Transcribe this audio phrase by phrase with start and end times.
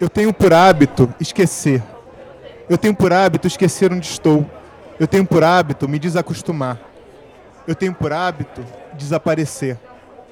[0.00, 1.82] Eu tenho por hábito esquecer.
[2.68, 4.48] Eu tenho por hábito esquecer onde estou.
[4.98, 6.78] Eu tenho por hábito me desacostumar.
[7.66, 8.64] Eu tenho por hábito
[8.94, 9.76] desaparecer.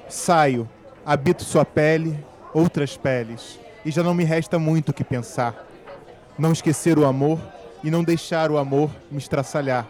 [0.08, 0.68] Saio,
[1.04, 2.24] habito sua pele,
[2.54, 5.66] outras peles, e já não me resta muito o que pensar.
[6.38, 7.40] Não esquecer o amor
[7.82, 9.86] e não deixar o amor me estraçalhar.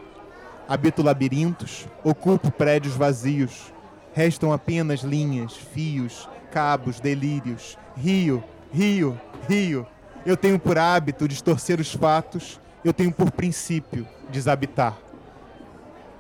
[0.67, 3.73] Habito labirintos, ocupo prédios vazios.
[4.15, 7.77] Restam apenas linhas, fios, cabos, delírios.
[7.95, 8.43] Rio,
[8.77, 9.19] rio,
[9.49, 9.87] rio.
[10.27, 14.99] Eu tenho por hábito distorcer os fatos, eu tenho por princípio desabitar.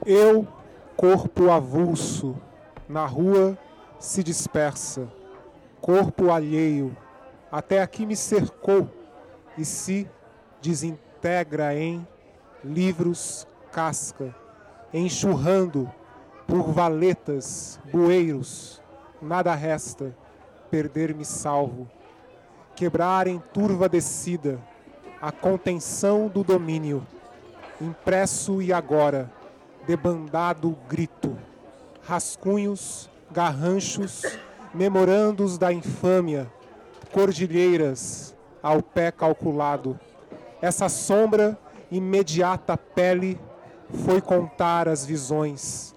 [0.06, 0.48] Eu,
[0.96, 2.34] corpo avulso,
[2.88, 3.58] na rua
[3.98, 5.06] se dispersa,
[5.82, 6.96] corpo alheio,
[7.52, 8.88] até aqui me cercou
[9.58, 10.08] e se
[10.62, 12.06] desintegra em
[12.64, 14.34] livros casca,
[14.94, 15.92] enxurrando
[16.46, 18.80] por valetas, bueiros,
[19.20, 20.16] nada resta,
[20.70, 21.86] perder-me salvo.
[22.76, 24.60] Quebrar em turva descida,
[25.20, 27.06] a contenção do domínio,
[27.80, 29.32] impresso e agora,
[29.86, 31.38] debandado grito,
[32.02, 34.20] rascunhos, garranchos,
[34.74, 36.52] memorandos da infâmia,
[37.10, 39.98] cordilheiras ao pé calculado.
[40.60, 41.58] Essa sombra
[41.90, 43.40] imediata pele
[44.04, 45.94] foi contar as visões,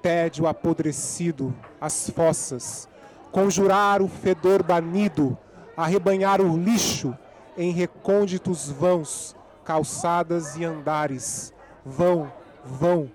[0.00, 2.88] tédio apodrecido, as fossas,
[3.30, 5.36] conjurar o fedor banido,
[5.76, 7.16] arrebanhar o lixo
[7.56, 11.52] em recônditos vãos, calçadas e andares,
[11.84, 12.32] vão,
[12.64, 13.10] vão,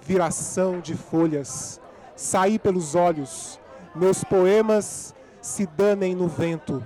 [0.00, 1.80] viração de folhas,
[2.16, 3.58] sair pelos olhos,
[3.94, 6.84] meus poemas se danem no vento,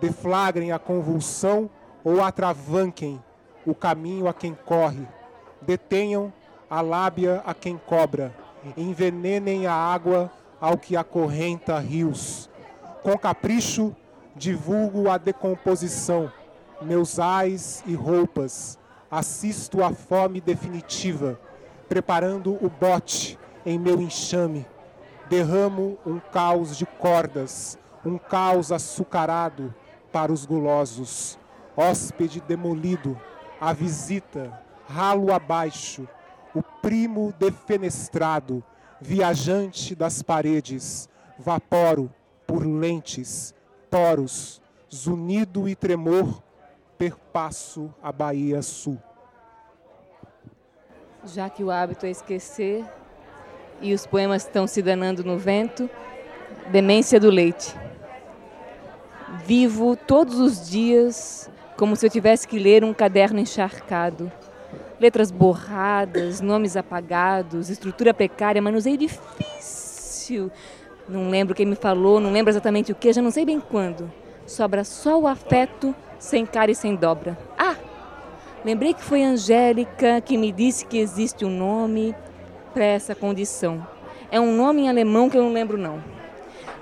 [0.00, 1.70] deflagrem a convulsão
[2.02, 3.22] ou atravanquem
[3.66, 5.06] o caminho a quem corre,
[5.60, 6.32] detenham
[6.68, 8.34] a lábia a quem cobra,
[8.76, 12.48] envenenem a água ao que acorrenta rios.
[13.02, 13.94] Com capricho,
[14.34, 16.32] divulgo a decomposição,
[16.82, 18.78] meus ais e roupas,
[19.10, 21.38] assisto à fome definitiva,
[21.88, 24.66] preparando o bote em meu enxame,
[25.28, 29.74] derramo um caos de cordas, um caos açucarado
[30.12, 31.38] para os gulosos,
[31.76, 33.20] hóspede demolido,
[33.60, 36.08] a visita, ralo abaixo,
[36.54, 38.62] o primo defenestrado,
[39.00, 41.08] viajante das paredes,
[41.38, 42.12] vaporo
[42.46, 43.54] por lentes,
[43.90, 44.62] poros,
[44.92, 46.42] zunido e tremor,
[46.96, 48.98] perpasso a Bahia Sul.
[51.24, 52.84] Já que o hábito é esquecer
[53.80, 55.90] e os poemas estão se danando no vento,
[56.70, 57.74] demência do leite.
[59.44, 64.30] Vivo todos os dias como se eu tivesse que ler um caderno encharcado.
[65.00, 70.50] Letras borradas, nomes apagados, estrutura precária, manuseio difícil.
[71.10, 74.10] Não lembro quem me falou, não lembro exatamente o que, já não sei bem quando.
[74.46, 77.36] Sobra só o afeto, sem cara e sem dobra.
[77.58, 77.76] Ah!
[78.64, 82.14] Lembrei que foi Angélica que me disse que existe um nome
[82.72, 83.84] para essa condição.
[84.30, 86.02] É um nome em alemão que eu não lembro não.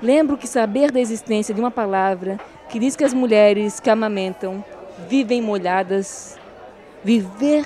[0.03, 4.63] Lembro que saber da existência de uma palavra que diz que as mulheres que amamentam
[5.09, 6.39] vivem molhadas,
[7.03, 7.65] viver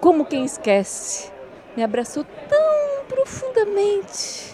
[0.00, 1.30] como quem esquece,
[1.76, 4.51] me abraçou tão profundamente.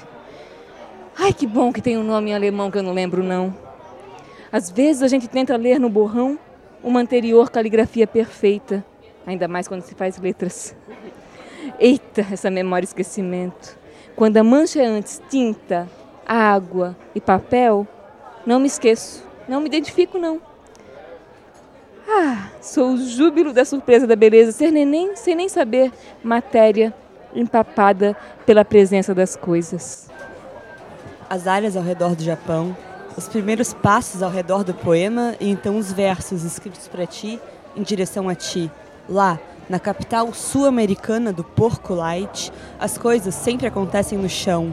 [1.21, 3.53] Ai, que bom que tem um nome em alemão que eu não lembro não.
[4.53, 6.39] Às vezes a gente tenta ler no borrão
[6.81, 8.84] uma anterior caligrafia perfeita,
[9.27, 10.77] ainda mais quando se faz letras.
[11.81, 13.77] Eita, essa memória esquecimento.
[14.15, 15.89] Quando a mancha é antes tinta,
[16.25, 17.85] água e papel,
[18.47, 20.41] não me esqueço, não me identifico não.
[22.09, 25.93] Ah, sou o júbilo da surpresa da beleza, ser neném sem nem saber
[26.23, 26.95] matéria
[27.35, 30.09] empapada pela presença das coisas.
[31.31, 32.75] As áreas ao redor do Japão,
[33.15, 37.39] os primeiros passos ao redor do poema e então os versos escritos para ti
[37.77, 38.71] em direção a ti.
[39.06, 39.38] Lá,
[39.69, 42.50] na capital sul-americana do Porco Light,
[42.81, 44.72] as coisas sempre acontecem no chão,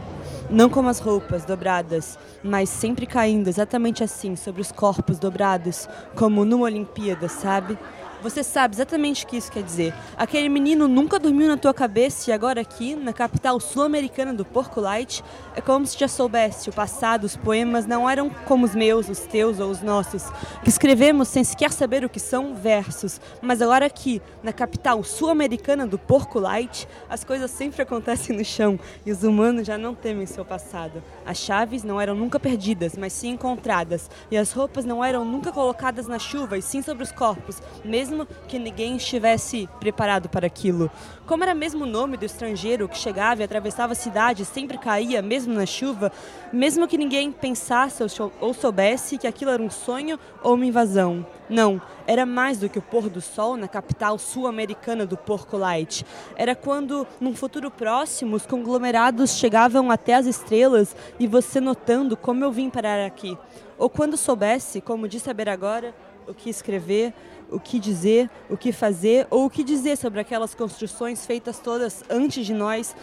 [0.49, 6.45] não como as roupas dobradas, mas sempre caindo exatamente assim sobre os corpos dobrados, como
[6.45, 7.77] numa Olimpíada, sabe?
[8.21, 9.93] Você sabe exatamente o que isso quer dizer.
[10.17, 14.81] Aquele menino nunca dormiu na tua cabeça e agora aqui, na capital sul-americana do Porco
[14.81, 15.23] Light,
[15.55, 19.19] é como se já soubesse o passado, os poemas não eram como os meus, os
[19.19, 20.23] teus ou os nossos,
[20.63, 23.21] que escrevemos sem sequer saber o que são versos.
[23.41, 28.79] Mas agora aqui, na capital sul-americana do Porco Light, as coisas sempre acontecem no chão
[29.05, 31.03] e os humanos já não temem seu passado.
[31.25, 35.51] As chaves não eram nunca perdidas, mas sim encontradas, e as roupas não eram nunca
[35.51, 40.47] colocadas na chuva e sim sobre os corpos, mesmo mesmo que ninguém estivesse preparado para
[40.47, 40.89] aquilo.
[41.25, 44.77] Como era mesmo o nome do estrangeiro que chegava e atravessava a cidade e sempre
[44.77, 46.11] caía, mesmo na chuva,
[46.53, 48.01] mesmo que ninguém pensasse
[48.39, 51.25] ou soubesse que aquilo era um sonho ou uma invasão?
[51.49, 56.05] Não, era mais do que o pôr do sol na capital sul-americana do Porco Light.
[56.35, 62.43] Era quando, num futuro próximo, os conglomerados chegavam até as estrelas e você notando como
[62.43, 63.37] eu vim parar aqui.
[63.77, 65.93] Ou quando soubesse, como disse saber agora,
[66.27, 67.13] o que escrever,
[67.51, 72.03] o que dizer, o que fazer, ou o que dizer sobre aquelas construções feitas todas
[72.09, 72.95] antes de nós,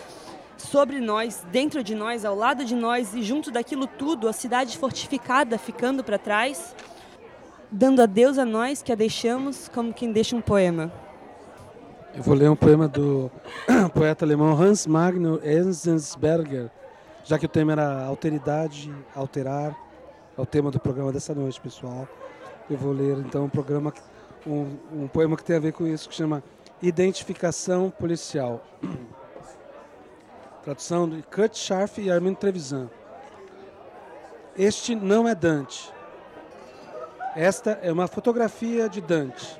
[0.56, 4.76] sobre nós, dentro de nós, ao lado de nós e junto daquilo tudo, a cidade
[4.78, 6.74] fortificada ficando para trás,
[7.70, 10.92] dando adeus a nós que a deixamos como quem deixa um poema.
[12.14, 13.30] Eu vou ler um poema do
[13.94, 16.70] poeta alemão Hans Magnus Enzensberger,
[17.24, 19.74] já que o tema era alteridade, alterar,
[20.36, 22.08] é o tema do programa dessa noite, pessoal.
[22.70, 23.92] Eu vou ler então um programa,
[24.46, 26.42] um, um poema que tem a ver com isso, que chama
[26.80, 28.64] Identificação Policial.
[30.62, 32.88] Tradução de Kurt Scharf e Armin Trevisan.
[34.56, 35.92] Este não é Dante.
[37.34, 39.58] Esta é uma fotografia de Dante.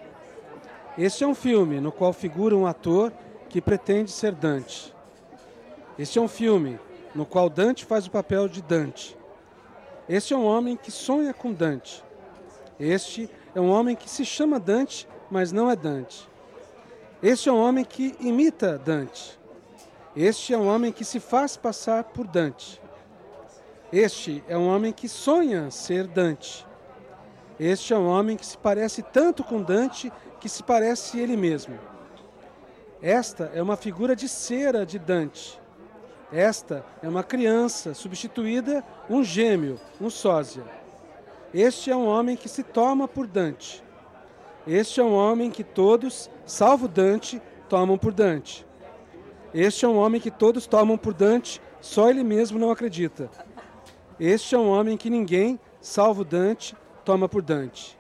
[0.96, 3.12] Este é um filme no qual figura um ator
[3.48, 4.94] que pretende ser Dante.
[5.98, 6.78] Este é um filme
[7.14, 9.16] no qual Dante faz o papel de Dante.
[10.08, 12.04] Este é um homem que sonha com Dante.
[12.78, 16.28] Este é um homem que se chama Dante, mas não é Dante.
[17.22, 19.38] Este é um homem que imita Dante.
[20.16, 22.80] Este é um homem que se faz passar por Dante.
[23.92, 26.66] Este é um homem que sonha ser Dante.
[27.60, 31.78] Este é um homem que se parece tanto com Dante que se parece ele mesmo.
[33.00, 35.60] Esta é uma figura de cera de Dante.
[36.32, 40.81] Esta é uma criança substituída um gêmeo, um sósia.
[41.54, 43.82] Este é um homem que se toma por Dante.
[44.66, 48.66] Este é um homem que todos, salvo Dante, tomam por Dante.
[49.52, 53.30] Este é um homem que todos tomam por Dante, só ele mesmo não acredita.
[54.18, 57.98] Este é um homem que ninguém, salvo Dante, toma por Dante.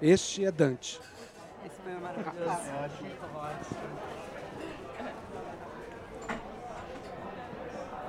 [0.00, 1.00] Este é Dante.
[1.64, 3.16] Esse foi maravilhoso.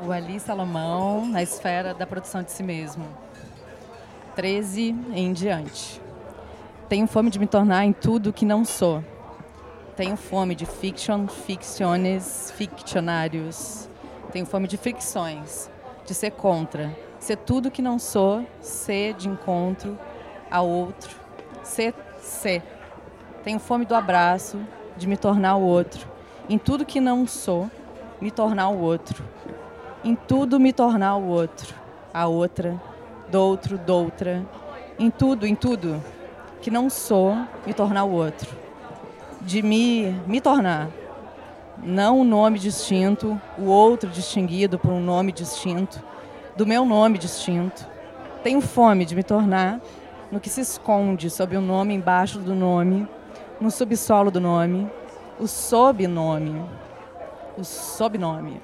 [0.05, 3.07] o Ali Salomão na esfera da produção de si mesmo.
[4.37, 5.99] 13 em diante.
[6.87, 9.03] Tenho fome de me tornar em tudo que não sou.
[9.95, 13.89] Tenho fome de fiction, ficciones, ficcionários.
[14.31, 15.71] Tenho fome de ficções,
[16.05, 19.97] de ser contra, ser tudo que não sou, ser de encontro
[20.51, 21.15] ao outro,
[21.63, 22.61] ser ser.
[23.43, 24.61] Tenho fome do abraço,
[24.95, 26.07] de me tornar o outro.
[26.47, 27.69] Em tudo que não sou,
[28.21, 29.25] me tornar o outro
[30.03, 31.75] em tudo me tornar o outro,
[32.13, 32.79] a outra,
[33.29, 34.45] do outro, doutra,
[34.97, 36.03] em tudo, em tudo
[36.61, 37.35] que não sou,
[37.65, 38.49] me tornar o outro,
[39.41, 40.89] de me, me tornar,
[41.83, 46.01] não um nome distinto, o outro distinguido por um nome distinto,
[46.55, 47.85] do meu nome distinto.
[48.43, 49.79] Tenho fome de me tornar
[50.31, 53.07] no que se esconde sob o nome embaixo do nome,
[53.61, 54.89] no subsolo do nome,
[55.39, 56.61] o sobnome,
[57.57, 58.59] o sobnome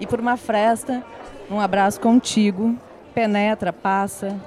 [0.00, 1.04] e por uma fresta,
[1.50, 2.76] um abraço contigo,
[3.14, 4.40] penetra, passa,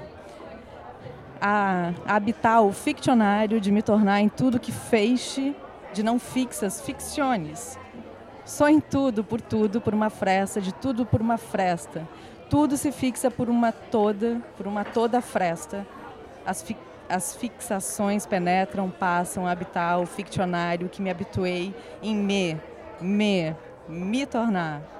[1.41, 5.55] a, habitar o ficcionário de me tornar em tudo que feixe
[5.93, 7.79] de não fixas, ficciones.
[8.45, 12.07] Só em tudo, por tudo, por uma fresta, de tudo por uma fresta.
[12.49, 15.85] Tudo se fixa por uma toda, por uma toda fresta.
[16.45, 16.77] As, fi,
[17.09, 22.57] as fixações penetram, passam a habitar o ficcionário que me habituei em me,
[23.01, 23.55] me,
[23.87, 24.96] me tornar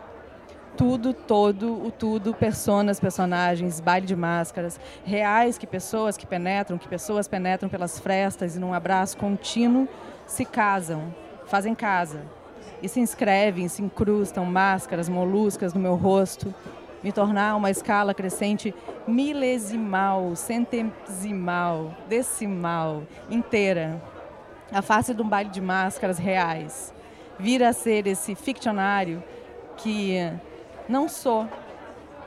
[0.78, 6.88] tudo, todo, o tudo, personas, personagens, baile de máscaras, reais que pessoas que penetram, que
[6.88, 9.88] pessoas penetram pelas frestas e num abraço contínuo
[10.28, 11.14] se casam,
[11.48, 12.22] fazem casa
[12.82, 16.54] e se inscrevem, se incrustam máscaras moluscas no meu rosto,
[17.04, 18.74] me tornar uma escala crescente
[19.08, 24.00] milesimal, centesimal, decimal, inteira.
[24.72, 26.94] A face de um baile de máscaras reais.
[27.40, 29.24] Vir a ser esse ficcionário
[29.78, 30.18] que
[30.88, 31.48] não sou.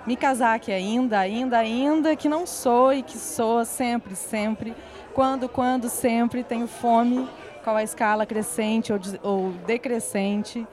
[0.07, 4.75] Mikazaki ainda, ainda, ainda que não sou e que sou sempre, sempre.
[5.13, 7.29] Quando, quando, sempre tenho fome,
[7.63, 10.67] qual a escala crescente ou, ou decrescente,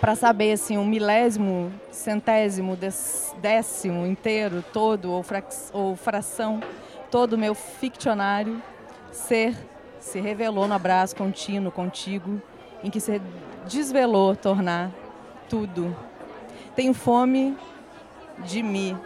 [0.00, 2.76] para saber assim, um milésimo, centésimo,
[3.40, 6.60] décimo inteiro, todo, ou, frax, ou fração,
[7.10, 8.62] todo o meu ficcionário
[9.10, 9.54] ser
[10.00, 12.42] se revelou no abraço contínuo contigo,
[12.82, 13.20] em que se
[13.66, 14.90] desvelou tornar
[15.48, 15.94] tudo
[16.74, 17.56] tenho fome
[18.38, 18.96] de mim.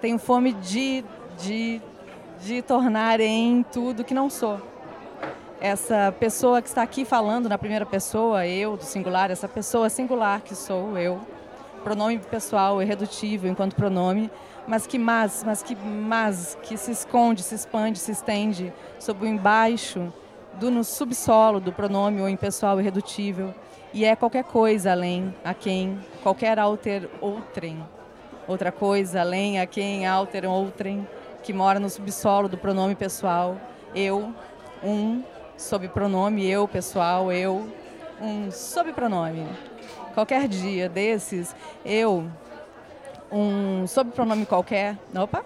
[0.00, 1.04] Tenho fome de,
[1.38, 1.80] de,
[2.40, 4.60] de tornar em tudo que não sou.
[5.60, 10.40] essa pessoa que está aqui falando na primeira pessoa, eu, do singular, essa pessoa singular
[10.40, 11.20] que sou eu,
[11.84, 14.30] pronome pessoal irredutível enquanto pronome,
[14.66, 19.28] mas que mas, mas que mas, que se esconde, se expande, se estende sob o
[19.28, 20.12] embaixo
[20.54, 23.54] do no subsolo do pronome ou impessoal irredutível
[23.92, 27.82] e é qualquer coisa além, a quem, qualquer alter outrem,
[28.46, 31.06] outra coisa além, a quem, alter outrem,
[31.42, 33.56] que mora no subsolo do pronome pessoal,
[33.94, 34.32] eu,
[34.82, 35.22] um,
[35.56, 37.68] sob pronome eu, pessoal, eu,
[38.20, 39.46] um sobrenome.
[40.14, 41.54] Qualquer dia desses,
[41.84, 42.26] eu,
[43.30, 45.44] um sobrenome qualquer, opa,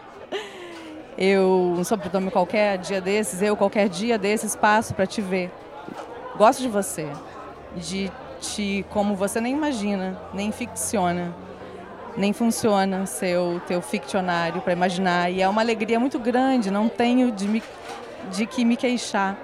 [1.18, 5.50] eu, um sobrenome qualquer dia desses, eu, qualquer dia desses, passo para te ver.
[6.36, 7.08] Gosto de você,
[7.76, 11.34] de ti como você nem imagina, nem ficciona,
[12.16, 15.30] nem funciona seu teu ficcionário para imaginar.
[15.30, 17.62] E é uma alegria muito grande, não tenho de me
[18.30, 19.36] de que me queixar.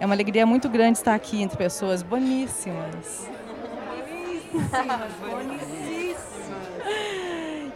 [0.00, 3.28] É uma alegria muito grande estar aqui entre pessoas boníssimas.
[4.54, 5.97] Boníssimas, boníssimas.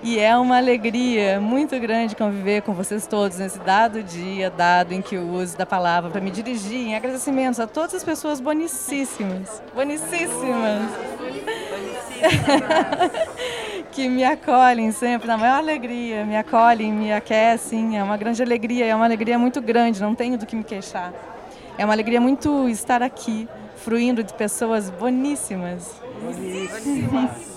[0.03, 5.01] E é uma alegria muito grande conviver com vocês todos nesse dado dia, dado em
[5.01, 9.63] que eu uso da palavra para me dirigir em agradecimentos a todas as pessoas bonicíssimas.
[9.73, 10.91] Bonicíssimas.
[13.93, 17.97] que me acolhem sempre na maior alegria, me acolhem, me aquecem.
[17.97, 21.13] É uma grande alegria, é uma alegria muito grande, não tenho do que me queixar.
[21.79, 25.95] É uma alegria muito estar aqui, fruindo de pessoas boníssimas.
[26.21, 27.53] Boníssimas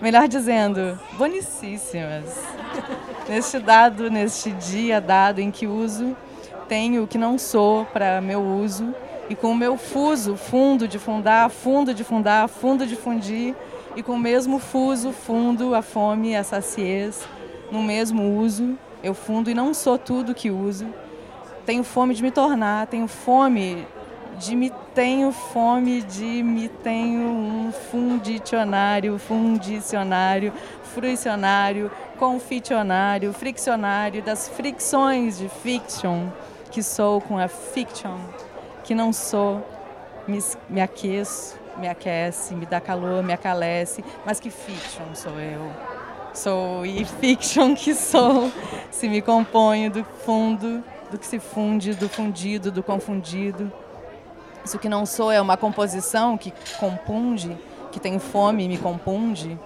[0.00, 2.42] melhor dizendo, bonicíssimas.
[3.28, 6.16] neste dado, neste dia dado em que uso,
[6.68, 8.94] tenho o que não sou para meu uso,
[9.28, 13.54] e com o meu fuso, fundo de fundar, fundo de fundar, fundo de fundir,
[13.94, 17.26] e com o mesmo fuso, fundo a fome a saciez,
[17.70, 20.86] no mesmo uso, eu fundo e não sou tudo que uso.
[21.64, 23.86] Tenho fome de me tornar, tenho fome
[24.40, 30.50] de me tenho fome de me tenho um fundicionário, fundicionário,
[30.94, 36.28] fruicionário, conficionário, friccionário das fricções de fiction
[36.70, 38.16] que sou com a fiction,
[38.82, 39.62] que não sou,
[40.26, 40.38] me,
[40.70, 45.70] me aqueço, me aquece, me dá calor, me acalece, mas que fiction sou eu.
[46.32, 48.50] Sou e fiction que sou,
[48.90, 53.70] se me componho do fundo, do que se funde, do fundido, do confundido
[54.64, 57.56] isso que não sou é uma composição que compunge,
[57.90, 59.58] que tem fome e me compunge.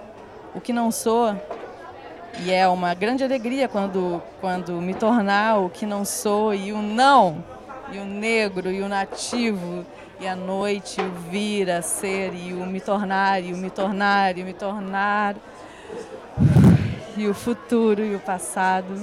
[0.53, 1.35] O que não sou,
[2.39, 6.81] e é uma grande alegria quando, quando me tornar o que não sou e o
[6.81, 7.43] não,
[7.91, 9.85] e o negro e o nativo,
[10.19, 14.37] e a noite, o vir a ser, e o me tornar, e o me tornar,
[14.37, 15.35] e o me tornar,
[17.17, 18.95] e o futuro e o passado,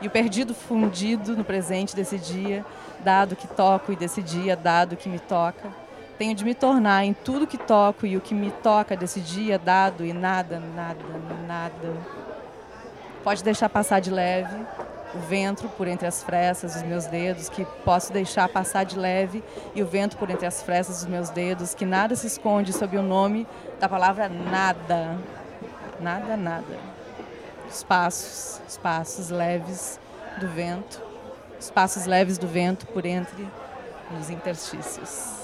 [0.00, 2.64] e o perdido fundido no presente desse dia
[3.00, 5.68] dado que toco e desse dia, dado que me toca.
[6.18, 9.58] Tenho de me tornar em tudo que toco e o que me toca desse dia,
[9.58, 11.02] dado e nada, nada,
[11.46, 11.96] nada.
[13.24, 14.56] Pode deixar passar de leve
[15.14, 19.42] o vento por entre as frestas dos meus dedos, que posso deixar passar de leve,
[19.74, 22.96] e o vento por entre as frestas dos meus dedos, que nada se esconde sob
[22.96, 23.46] o nome
[23.80, 25.18] da palavra nada.
[25.98, 26.78] Nada, nada.
[27.68, 29.98] Os passos, os passos leves
[30.38, 31.09] do vento
[31.60, 33.46] os passos leves do vento por entre
[34.10, 35.10] nos interstícios.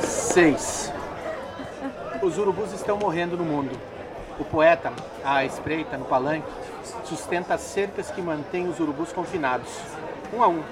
[0.00, 0.90] Seis.
[2.22, 3.78] Os urubus estão morrendo no mundo.
[4.38, 4.90] O poeta,
[5.22, 6.48] à espreita, no palanque,
[7.04, 9.68] sustenta as cercas que mantêm os urubus confinados,
[10.32, 10.62] um a um.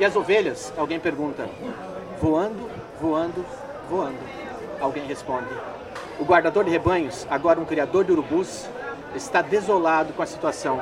[0.00, 1.46] E as ovelhas, alguém pergunta,
[2.20, 3.44] voando, voando,
[3.88, 4.18] voando.
[4.80, 5.48] Alguém responde.
[6.18, 8.68] O guardador de rebanhos, agora um criador de urubus,
[9.14, 10.80] está desolado com a situação.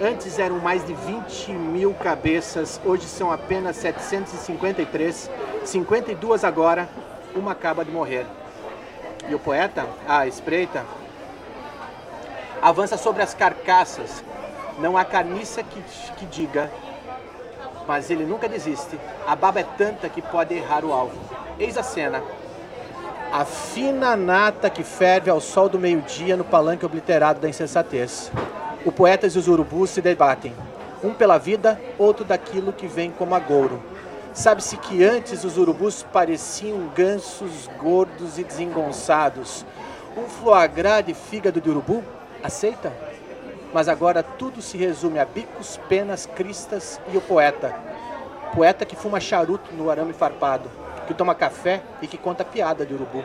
[0.00, 5.30] Antes eram mais de 20 mil cabeças, hoje são apenas 753,
[5.64, 6.88] 52 agora,
[7.34, 8.24] uma acaba de morrer.
[9.28, 10.84] E o poeta, a espreita,
[12.62, 14.22] avança sobre as carcaças.
[14.78, 15.82] Não há carniça que,
[16.16, 16.70] que diga,
[17.86, 18.98] mas ele nunca desiste.
[19.26, 21.18] A baba é tanta que pode errar o alvo.
[21.58, 22.22] Eis a cena
[23.32, 28.32] a fina nata que ferve ao sol do meio-dia no palanque obliterado da insensatez.
[28.84, 30.54] O poeta e os urubus se debatem,
[31.04, 33.82] um pela vida, outro daquilo que vem como agouro.
[34.32, 39.64] Sabe-se que antes os urubus pareciam gansos gordos e desengonçados.
[40.16, 40.24] Um
[40.68, 42.02] gras de fígado de urubu?
[42.42, 42.92] Aceita?
[43.74, 47.74] Mas agora tudo se resume a bicos, penas, cristas e o poeta.
[48.54, 52.92] Poeta que fuma charuto no arame farpado que toma café e que conta piada de
[52.92, 53.24] urubu.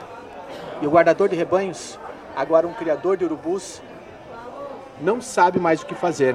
[0.81, 1.99] E o guardador de rebanhos,
[2.33, 3.81] agora um criador de urubus,
[5.01, 6.33] não sabe mais o que fazer.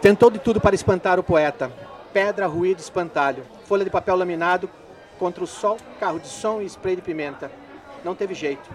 [0.00, 1.70] Tentou de tudo para espantar o poeta.
[2.14, 3.44] Pedra, ruído, espantalho.
[3.66, 4.70] Folha de papel laminado
[5.18, 7.50] contra o sol, carro de som e spray de pimenta.
[8.02, 8.70] Não teve jeito.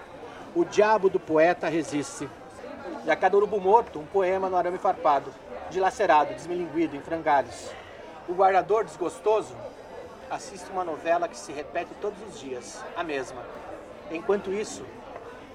[0.53, 2.29] O diabo do poeta resiste.
[3.03, 5.33] E a cada urubu morto, um poema no arame farpado,
[5.71, 7.71] dilacerado, desmilinguido, em frangalhos.
[8.29, 9.55] O guardador desgostoso
[10.33, 13.39] assiste uma novela que se repete todos os dias, a mesma.
[14.09, 14.83] Enquanto isso,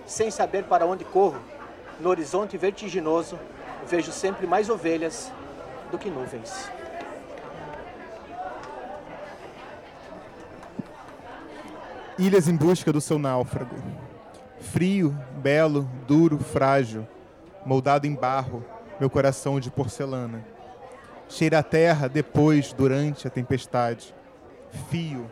[0.07, 1.41] sem saber para onde corro,
[1.99, 3.37] no horizonte vertiginoso,
[3.89, 5.33] vejo sempre mais ovelhas
[5.91, 6.71] do que nuvens.
[12.17, 13.75] Ilhas em busca do seu náufrago.
[14.61, 17.07] Frio, belo, duro, frágil,
[17.67, 18.65] moldado em barro,
[19.01, 20.45] meu coração de porcelana.
[21.29, 24.15] Cheira a terra depois, durante a tempestade.
[24.91, 25.31] Fio,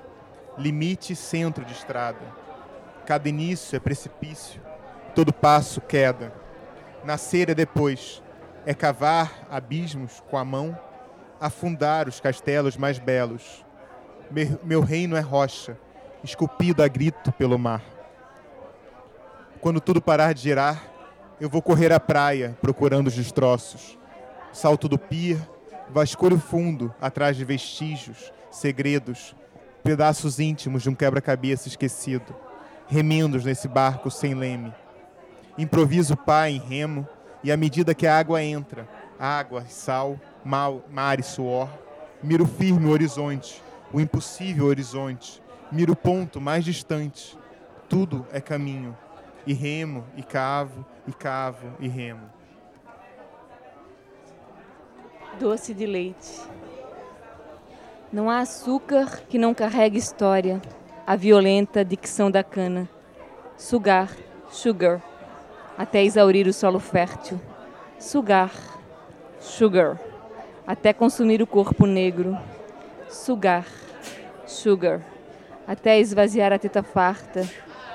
[0.59, 2.21] limite centro de estrada.
[3.07, 4.61] Cada início é precipício,
[5.15, 6.33] todo passo queda.
[7.05, 8.23] Nascer é depois,
[8.65, 10.77] é cavar abismos com a mão,
[11.41, 13.65] afundar os castelos mais belos.
[14.65, 15.79] Meu reino é rocha,
[16.25, 17.83] esculpido a grito pelo mar.
[19.61, 20.83] Quando tudo parar de girar,
[21.41, 23.97] eu vou correr à praia procurando os destroços.
[24.53, 25.39] Salto do pier,
[25.89, 29.35] vasculho fundo atrás de vestígios, segredos,
[29.83, 32.35] pedaços íntimos de um quebra-cabeça esquecido,
[32.89, 34.75] remendos nesse barco sem leme.
[35.59, 37.07] Improviso pá em remo
[37.43, 41.69] e à medida que a água entra, água, sal, mal, mar e suor,
[42.23, 47.39] miro firme o horizonte, o impossível horizonte, miro o ponto mais distante.
[47.89, 48.97] Tudo é caminho,
[49.47, 52.29] e remo, e cavo, e cavo, e remo.
[55.39, 56.41] Doce de leite.
[58.13, 60.63] Não há açúcar que não carregue história,
[61.05, 62.89] a violenta dicção da cana.
[63.57, 64.11] Sugar,
[64.49, 65.03] sugar,
[65.77, 67.41] até exaurir o solo fértil.
[67.99, 68.53] Sugar,
[69.41, 69.99] sugar,
[70.65, 72.39] até consumir o corpo negro.
[73.09, 73.67] Sugar,
[74.47, 75.01] sugar,
[75.67, 77.45] até esvaziar a teta farta.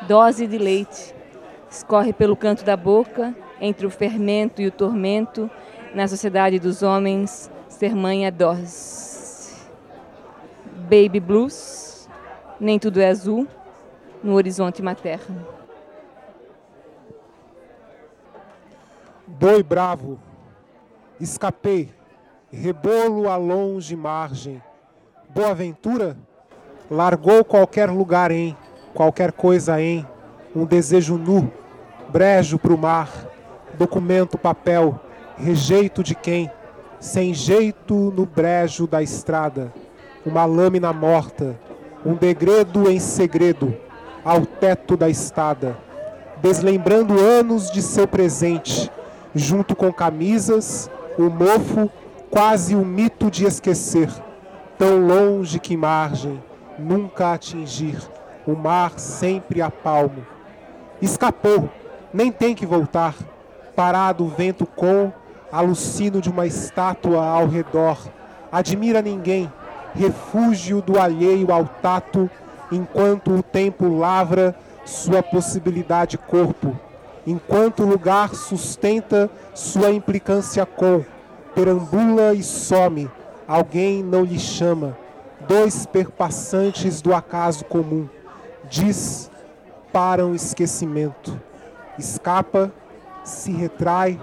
[0.10, 1.16] Dose de leite,
[1.70, 5.50] escorre pelo canto da boca, entre o fermento e o tormento,
[5.96, 9.11] na sociedade dos homens, ser mãe é dose.
[10.92, 12.10] Baby blues,
[12.60, 13.48] nem tudo é azul,
[14.22, 15.48] no horizonte materno.
[19.26, 20.20] Boi bravo,
[21.18, 21.94] escapei,
[22.52, 24.62] rebolo a longe margem.
[25.30, 26.18] Boa ventura,
[26.90, 28.54] largou qualquer lugar em,
[28.94, 30.06] qualquer coisa em,
[30.54, 31.50] um desejo nu,
[32.10, 33.10] brejo para o mar,
[33.76, 35.00] documento, papel,
[35.38, 36.52] rejeito de quem,
[37.00, 39.72] sem jeito no brejo da estrada,
[40.26, 41.60] uma lâmina morta,
[42.06, 43.76] um degredo em segredo,
[44.24, 45.78] ao teto da estada,
[46.42, 48.92] deslembrando anos de seu presente,
[49.34, 51.90] junto com camisas, o mofo,
[52.30, 54.10] quase o mito de esquecer,
[54.78, 56.42] tão longe que margem,
[56.78, 57.98] nunca atingir,
[58.46, 60.26] o mar sempre a palmo.
[61.02, 61.70] Escapou,
[62.14, 63.16] nem tem que voltar.
[63.76, 65.12] Parado o vento com,
[65.52, 67.98] alucino de uma estátua ao redor.
[68.52, 69.52] Admira ninguém,
[69.94, 72.30] refúgio do alheio ao tato,
[72.72, 76.78] enquanto o tempo lavra sua possibilidade corpo,
[77.26, 81.04] enquanto o lugar sustenta sua implicância com,
[81.54, 83.10] perambula e some,
[83.48, 84.98] alguém não lhe chama,
[85.48, 88.08] dois perpassantes do acaso comum,
[88.70, 89.30] diz
[89.92, 91.40] para um esquecimento.
[91.98, 92.72] Escapa,
[93.24, 94.20] se retrai,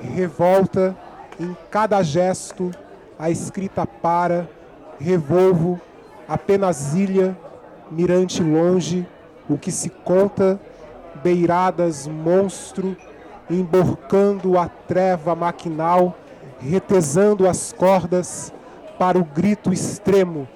[0.00, 0.96] revolta,
[1.38, 2.70] em cada gesto
[3.18, 4.48] a escrita para,
[5.00, 5.80] revolvo,
[6.28, 7.36] apenas ilha,
[7.90, 9.06] mirante longe,
[9.48, 10.60] o que se conta,
[11.24, 12.96] beiradas monstro,
[13.50, 16.14] emborcando a treva maquinal,
[16.60, 18.52] retesando as cordas
[18.98, 20.46] para o grito extremo,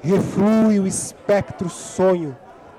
[0.00, 2.36] reflui o espectro sonho,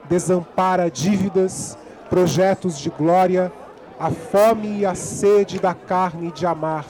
[0.10, 1.78] desampara dívidas,
[2.10, 3.52] projetos de glória,
[4.00, 6.86] a fome e a sede da carne de amar,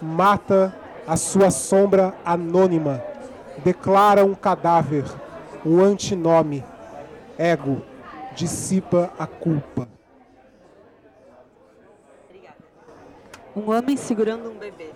[0.00, 0.72] mata
[1.08, 3.02] a sua sombra anônima,
[3.64, 5.04] declara um cadáver,
[5.64, 6.64] um antinome,
[7.38, 7.82] ego,
[8.34, 9.88] dissipa a culpa.
[13.54, 14.90] Um homem segurando um bebê.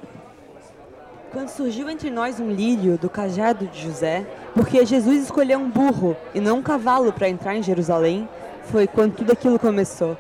[1.33, 6.16] Quando surgiu entre nós um lírio do cajado de José, porque Jesus escolheu um burro
[6.35, 8.29] e não um cavalo para entrar em Jerusalém,
[8.64, 10.18] foi quando tudo aquilo começou.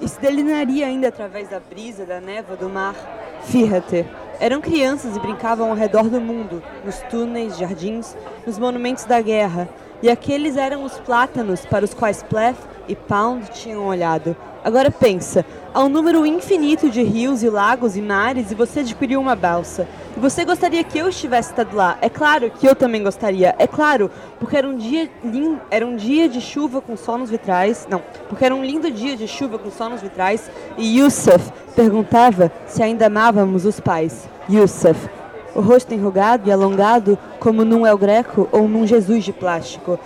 [0.00, 2.94] E se delinearia ainda através da brisa, da névoa, do mar.
[3.42, 4.06] Fíjate,
[4.40, 9.68] eram crianças e brincavam ao redor do mundo, nos túneis, jardins, nos monumentos da guerra.
[10.02, 12.56] E aqueles eram os plátanos para os quais Pleth
[12.88, 14.34] e Pound tinham olhado.
[14.64, 19.20] Agora pensa, há um número infinito de rios e lagos e mares e você adquiriu
[19.20, 19.86] uma balsa.
[20.16, 21.96] Você gostaria que eu estivesse estado lá?
[22.00, 23.54] É claro que eu também gostaria.
[23.58, 27.30] É claro, porque era um dia lindo, era um dia de chuva com sol nos
[27.30, 27.86] vitrais.
[27.88, 32.50] Não, porque era um lindo dia de chuva com sol nos vitrais e Yusuf perguntava
[32.66, 34.28] se ainda amávamos os pais.
[34.48, 35.08] Yusuf,
[35.54, 39.98] o rosto enrugado e alongado como num El Greco ou num Jesus de plástico.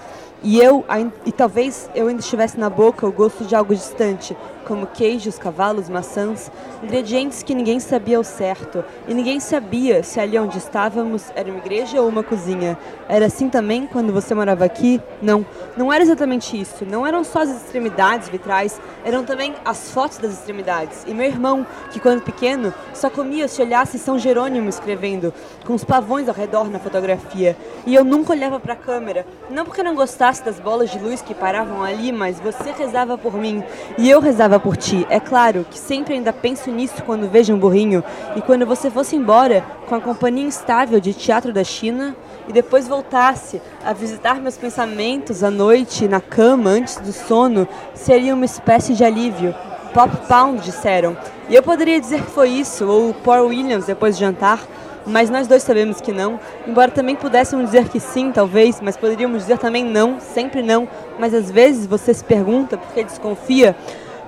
[0.43, 0.85] E eu,
[1.25, 5.89] e talvez eu ainda estivesse na boca o gosto de algo distante, como queijos, cavalos,
[5.89, 6.51] maçãs,
[6.83, 11.59] ingredientes que ninguém sabia ao certo, e ninguém sabia se ali onde estávamos era uma
[11.59, 12.77] igreja ou uma cozinha.
[13.09, 15.01] Era assim também quando você morava aqui?
[15.21, 15.45] Não,
[15.77, 16.85] não era exatamente isso.
[16.85, 21.05] Não eram só as extremidades vitrais, eram também as fotos das extremidades.
[21.07, 25.33] E meu irmão, que quando pequeno só comia se olhasse São Jerônimo escrevendo,
[25.65, 27.57] com os pavões ao redor na fotografia.
[27.87, 31.21] E eu nunca olhava para a câmera, não porque não gostasse das bolas de luz
[31.23, 33.63] que paravam ali, mas você rezava por mim
[33.99, 35.07] e eu rezava por ti.
[35.09, 38.03] É claro que sempre ainda penso nisso quando vejo um burrinho.
[38.37, 42.17] E quando você fosse embora com a companhia instável de teatro da China
[42.49, 48.35] e depois voltasse a visitar meus pensamentos à noite na cama antes do sono, seria
[48.35, 49.55] uma espécie de alívio.
[49.93, 51.17] Pop Pound, disseram.
[51.49, 54.59] E eu poderia dizer que foi isso, ou Paul Williams depois de jantar,
[55.07, 56.41] mas nós dois sabemos que não.
[56.67, 60.89] Embora também pudéssemos dizer que sim, talvez, mas poderíamos dizer também não, sempre não.
[61.19, 63.77] Mas às vezes você se pergunta porque desconfia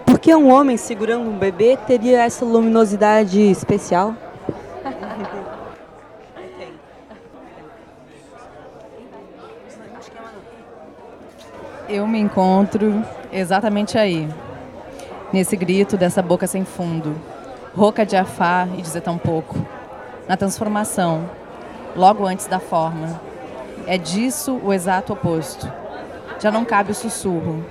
[0.06, 4.14] por que um homem segurando um bebê teria essa luminosidade especial?
[11.88, 14.28] Eu me encontro exatamente aí,
[15.32, 17.14] nesse grito dessa boca sem fundo,
[17.76, 19.56] rouca de afar e dizer tão pouco,
[20.26, 21.28] na transformação,
[21.94, 23.20] logo antes da forma.
[23.86, 25.70] É disso o exato oposto.
[26.40, 27.64] Já não cabe o sussurro,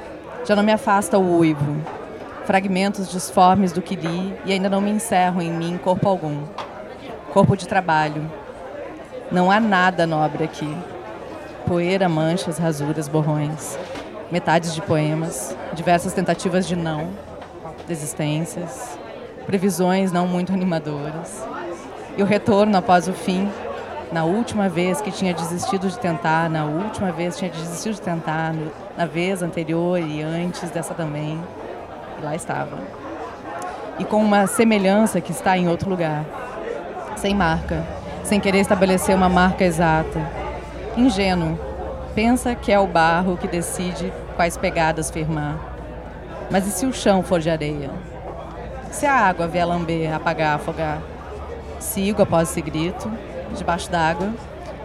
[0.45, 1.75] já não me afasta o uivo,
[2.45, 6.43] fragmentos disformes do que li e ainda não me encerro em mim corpo algum.
[7.33, 8.29] Corpo de trabalho.
[9.31, 10.71] Não há nada nobre aqui.
[11.67, 13.77] Poeira, manchas, rasuras, borrões.
[14.31, 17.09] Metades de poemas, diversas tentativas de não,
[17.87, 18.97] desistências,
[19.45, 21.43] previsões não muito animadoras.
[22.17, 23.49] E o retorno após o fim,
[24.11, 28.01] na última vez que tinha desistido de tentar, na última vez que tinha desistido de
[28.01, 28.53] tentar,
[28.97, 31.39] na vez anterior e antes dessa também
[32.21, 32.77] lá estava.
[33.97, 36.25] E com uma semelhança que está em outro lugar,
[37.15, 37.83] sem marca,
[38.23, 40.19] sem querer estabelecer uma marca exata.
[40.97, 41.57] Ingênuo,
[42.13, 45.57] pensa que é o barro que decide quais pegadas firmar.
[46.51, 47.89] Mas e se o chão for de areia?
[48.91, 51.01] Se a água vier lamber, apagar, afogar?
[51.79, 53.11] Sigo após esse grito,
[53.55, 54.29] debaixo d'água,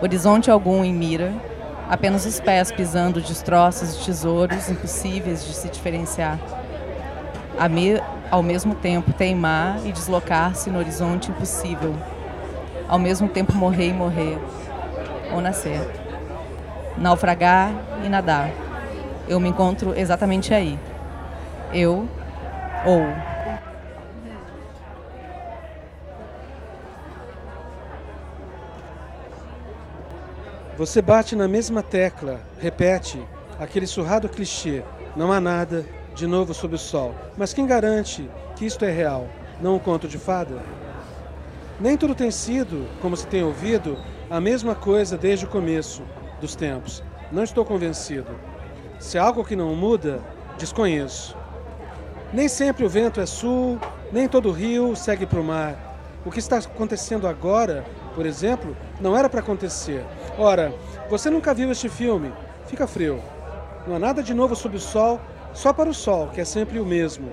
[0.00, 1.32] horizonte algum em mira,
[1.88, 6.38] apenas os pés pisando destroços de tesouros impossíveis de se diferenciar
[7.68, 11.94] me, ao mesmo tempo teimar e deslocar-se no horizonte impossível,
[12.88, 14.38] ao mesmo tempo morrer e morrer,
[15.32, 15.80] ou nascer,
[16.96, 17.72] naufragar
[18.04, 18.50] e nadar.
[19.28, 20.78] Eu me encontro exatamente aí.
[21.72, 22.08] Eu
[22.84, 23.06] ou
[30.80, 33.22] Você bate na mesma tecla, repete
[33.58, 34.82] aquele surrado clichê:
[35.14, 35.84] não há nada,
[36.20, 37.14] de novo sob o sol.
[37.34, 39.26] Mas quem garante que isto é real,
[39.58, 40.62] não um conto de fada?
[41.80, 43.96] Nem tudo tem sido, como se tem ouvido,
[44.28, 46.02] a mesma coisa desde o começo
[46.38, 47.02] dos tempos.
[47.32, 48.32] Não estou convencido.
[48.98, 50.20] Se há algo que não muda,
[50.58, 51.34] desconheço.
[52.34, 53.80] Nem sempre o vento é sul,
[54.12, 55.74] nem todo rio segue para o mar.
[56.22, 57.82] O que está acontecendo agora,
[58.14, 60.04] por exemplo, não era para acontecer.
[60.36, 60.70] Ora,
[61.08, 62.30] você nunca viu este filme?
[62.66, 63.22] Fica frio.
[63.86, 65.18] Não há nada de novo sob o sol
[65.52, 67.30] só para o sol, que é sempre o mesmo.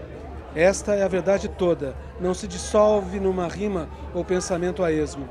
[0.55, 5.29] Esta é a verdade toda, não se dissolve numa rima ou pensamento a esmo.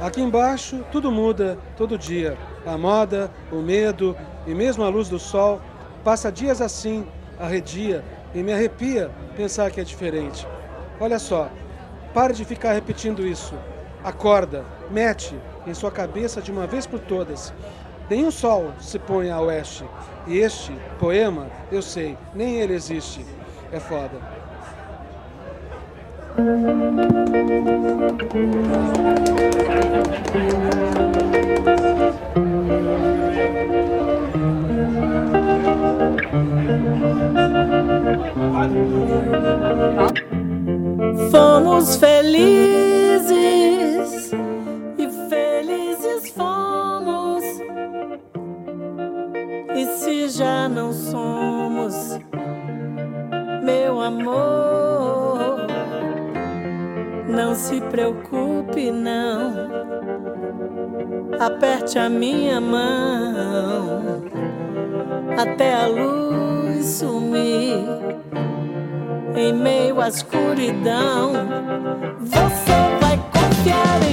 [0.00, 2.36] Aqui embaixo, tudo muda todo dia.
[2.66, 5.60] A moda, o medo e mesmo a luz do sol
[6.04, 7.06] passa dias assim,
[7.38, 10.46] arredia e me arrepia pensar que é diferente.
[11.00, 11.50] Olha só,
[12.12, 13.54] pare de ficar repetindo isso.
[14.04, 15.34] Acorda, mete
[15.66, 17.52] em sua cabeça de uma vez por todas
[18.10, 19.84] Nenhum sol se põe a oeste.
[20.26, 23.24] E este poema, eu sei, nem ele existe.
[23.70, 24.18] É foda.
[41.30, 43.57] Fomos felizes
[50.30, 52.18] Já não somos,
[53.64, 55.56] meu amor?
[57.26, 59.54] Não se preocupe, não.
[61.40, 64.22] Aperte a minha mão
[65.38, 67.86] até a luz sumir
[69.34, 71.32] em meio à escuridão.
[72.20, 74.07] Você vai confiar em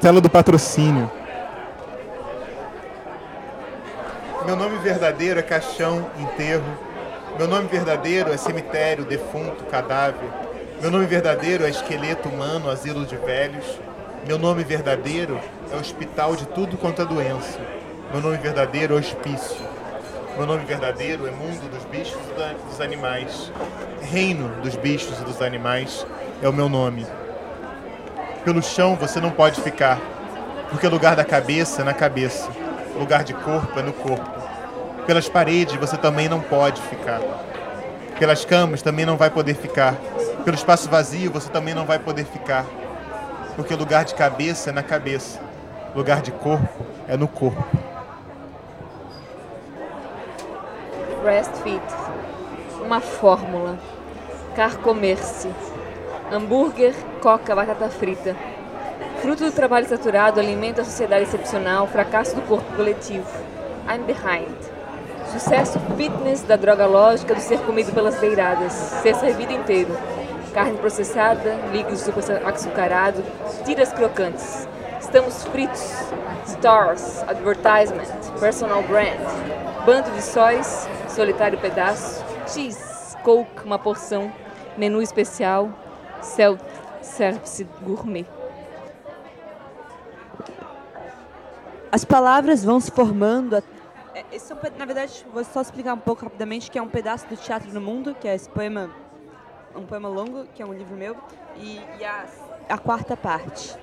[0.00, 1.12] Estela do Patrocínio.
[4.46, 6.64] Meu nome verdadeiro é caixão, enterro.
[7.36, 10.26] Meu nome verdadeiro é cemitério, defunto, cadáver.
[10.80, 13.78] Meu nome verdadeiro é esqueleto humano, asilo de velhos.
[14.26, 15.38] Meu nome verdadeiro
[15.70, 17.58] é hospital de tudo quanto é doença.
[18.10, 19.58] Meu nome verdadeiro é hospício.
[20.34, 23.52] Meu nome verdadeiro é mundo dos bichos e dos animais.
[24.00, 26.06] Reino dos bichos e dos animais
[26.42, 27.06] é o meu nome.
[28.44, 29.98] Pelo chão você não pode ficar,
[30.70, 32.48] porque o lugar da cabeça é na cabeça,
[32.94, 34.28] o lugar de corpo é no corpo.
[35.06, 37.20] Pelas paredes você também não pode ficar.
[38.18, 39.94] Pelas camas também não vai poder ficar.
[40.44, 42.64] Pelo espaço vazio você também não vai poder ficar.
[43.56, 45.38] Porque o lugar de cabeça é na cabeça,
[45.94, 47.62] o lugar de corpo é no corpo.
[51.22, 51.82] Breastfeed.
[52.82, 53.78] Uma fórmula.
[54.56, 55.50] Carcomer-se.
[56.32, 58.36] Hambúrguer, coca, batata frita.
[59.20, 63.26] Fruto do trabalho saturado, alimento da sociedade excepcional, fracasso do corpo coletivo.
[63.88, 64.54] I'm behind.
[65.32, 69.96] Sucesso fitness da droga lógica do ser comido pelas beiradas, ser servido inteiro.
[70.54, 73.24] Carne processada, líquido super açucarado,
[73.64, 74.68] tiras crocantes.
[75.00, 75.82] Estamos fritos.
[76.46, 79.18] Stars, advertisement, personal brand.
[79.84, 82.24] Bando de sóis, solitário pedaço.
[82.46, 84.32] Cheese, coke, uma porção.
[84.76, 85.68] Menu especial.
[86.22, 88.26] Self-service gourmet.
[91.92, 93.56] As palavras vão se formando.
[93.56, 93.62] a-
[94.14, 96.88] é, esse é um na verdade, vou só explicar um pouco rapidamente que é um
[96.88, 98.90] pedaço do Teatro no Mundo, que é esse poema,
[99.74, 101.16] um poema longo, que é um livro meu,
[101.56, 102.26] e, e a,
[102.68, 103.76] a quarta parte.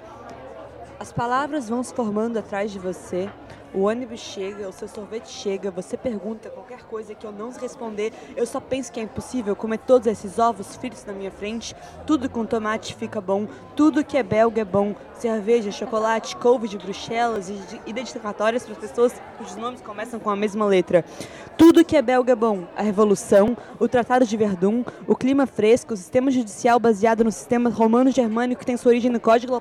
[1.00, 3.30] As palavras vão se formando atrás de você.
[3.74, 8.14] O ônibus chega, o seu sorvete chega, você pergunta qualquer coisa que eu não responder.
[8.36, 11.76] Eu só penso que é impossível comer todos esses ovos fritos na minha frente.
[12.06, 13.48] Tudo com tomate fica bom.
[13.76, 14.96] Tudo que é belga é bom.
[15.20, 20.30] Cerveja, chocolate, couve de Bruxelas e de- identificatórias para as pessoas cujos nomes começam com
[20.30, 21.04] a mesma letra.
[21.58, 22.68] Tudo que é belga é bom.
[22.76, 27.68] A Revolução, o Tratado de Verdun, o clima fresco, o sistema judicial baseado no sistema
[27.68, 29.60] romano-germânico que tem sua origem no Código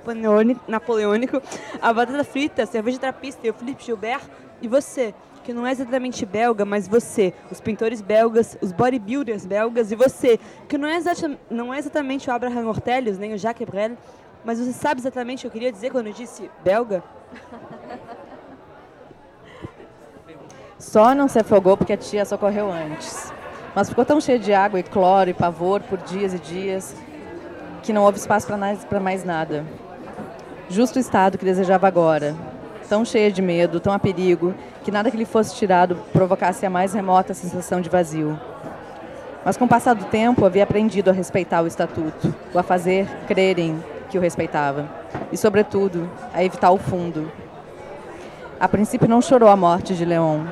[0.69, 1.41] Napoleônico,
[1.81, 4.25] a batata frita, a cerveja trapista e o Felipe Gilbert.
[4.61, 9.91] E você, que não é exatamente belga, mas você, os pintores belgas, os bodybuilders belgas,
[9.91, 10.39] e você,
[10.69, 10.99] que não é,
[11.49, 13.97] não é exatamente o Abraham Ortelius, nem o Jacques Brel,
[14.47, 17.03] mas você sabe exatamente o que eu queria dizer quando eu disse belga?
[20.79, 23.33] Só não se afogou porque a tia socorreu antes.
[23.75, 26.95] Mas ficou tão cheia de água e cloro e pavor por dias e dias
[27.83, 29.65] que não houve espaço para mais, nada.
[30.69, 32.37] Justo o estado que desejava agora.
[32.89, 34.55] Tão cheia de medo, tão a perigo,
[34.85, 38.39] que nada que lhe fosse tirado provocasse a mais remota sensação de vazio.
[39.45, 43.09] Mas com o passar do tempo havia aprendido a respeitar o estatuto, o a fazer
[43.27, 44.89] crerem que o respeitava.
[45.31, 47.31] E, sobretudo, a evitar o fundo,
[48.59, 50.45] a princípio não chorou a morte de Leon.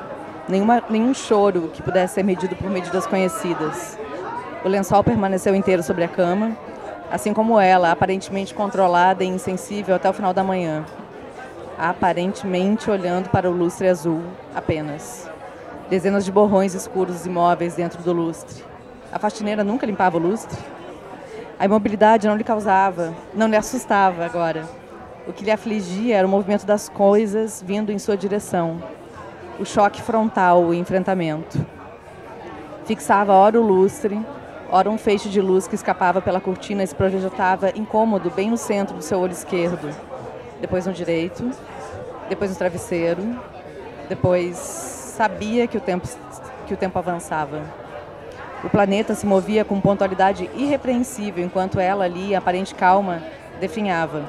[0.47, 3.97] Nenhuma, nenhum choro que pudesse ser medido por medidas conhecidas.
[4.63, 6.55] O lençol permaneceu inteiro sobre a cama,
[7.11, 10.85] assim como ela, aparentemente controlada e insensível até o final da manhã.
[11.79, 14.21] Aparentemente olhando para o lustre azul,
[14.53, 15.27] apenas.
[15.89, 18.63] Dezenas de borrões escuros imóveis dentro do lustre.
[19.11, 20.57] A faxineira nunca limpava o lustre?
[21.57, 24.67] A imobilidade não lhe causava, não lhe assustava agora.
[25.25, 28.83] O que lhe afligia era o movimento das coisas vindo em sua direção.
[29.57, 31.65] O choque frontal, o enfrentamento.
[32.83, 34.19] Fixava ora o lustre,
[34.69, 38.57] ora um feixe de luz que escapava pela cortina e se projetava incômodo bem no
[38.57, 39.89] centro do seu olho esquerdo.
[40.59, 41.49] Depois no direito,
[42.27, 43.23] depois no travesseiro,
[44.09, 46.05] depois sabia que o tempo,
[46.67, 47.84] que o tempo avançava.
[48.65, 53.21] O planeta se movia com pontualidade irrepreensível enquanto ela ali, aparente calma,
[53.59, 54.23] definhava.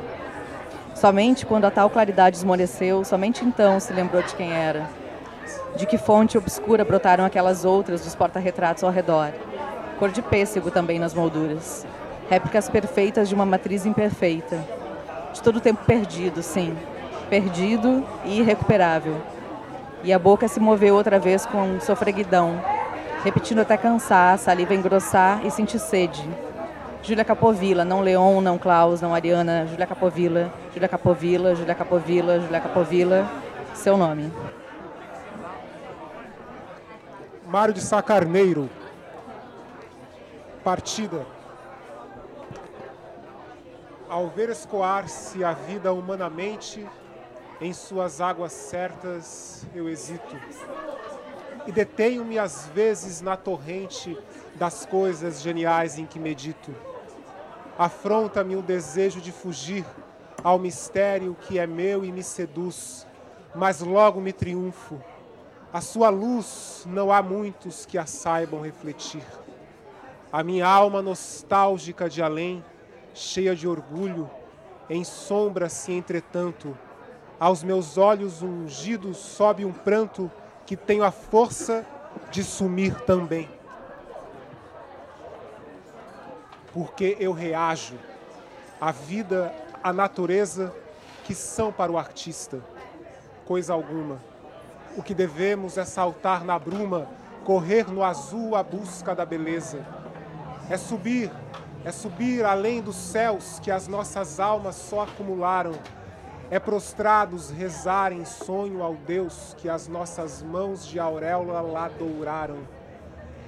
[0.94, 4.90] Somente quando a tal claridade esmoreceu, somente então se lembrou de quem era.
[5.75, 9.33] De que fonte obscura brotaram aquelas outras dos porta-retratos ao redor.
[9.99, 11.87] Cor de pêssego também nas molduras.
[12.29, 14.62] Réplicas perfeitas de uma matriz imperfeita.
[15.33, 16.77] De todo o tempo perdido, sim.
[17.31, 19.16] Perdido e irrecuperável.
[20.05, 22.61] E a boca se moveu outra vez com sofreguidão,
[23.27, 26.25] repetindo até cansar, a saliva engrossar e sentir sede.
[27.03, 32.61] Júlia Capovilla, não Leon, não Klaus, não Ariana, Júlia Capovilla, Júlia Capovilla, Júlia Capovilla, Júlia
[32.61, 33.29] Capovilla,
[33.75, 34.33] seu nome.
[37.49, 38.71] Mário de Sá Carneiro.
[40.62, 41.27] Partida.
[44.09, 46.87] Ao ver escoar-se a vida humanamente,
[47.61, 50.37] em suas águas certas eu hesito.
[51.67, 54.17] E detenho-me às vezes na torrente
[54.55, 56.75] das coisas geniais em que medito.
[57.79, 59.85] Afronta-me o desejo de fugir
[60.43, 63.07] ao mistério que é meu e me seduz,
[63.55, 65.01] mas logo me triunfo.
[65.73, 69.25] A sua luz não há muitos que a saibam refletir.
[70.33, 72.65] A minha alma nostálgica de além,
[73.13, 74.31] cheia de orgulho,
[74.89, 76.77] ensombra-se entretanto.
[77.39, 80.31] Aos meus olhos ungidos sobe um pranto
[80.67, 81.87] que tenho a força
[82.31, 83.49] de sumir também.
[86.73, 87.95] Porque eu reajo
[88.81, 90.75] à vida, à natureza,
[91.25, 92.63] que são para o artista
[93.47, 94.21] coisa alguma.
[94.97, 97.09] O que devemos é saltar na bruma,
[97.45, 99.87] correr no azul à busca da beleza.
[100.69, 101.31] É subir,
[101.85, 105.73] é subir além dos céus que as nossas almas só acumularam.
[106.49, 112.59] É prostrados rezar em sonho ao Deus que as nossas mãos de auréola lá douraram.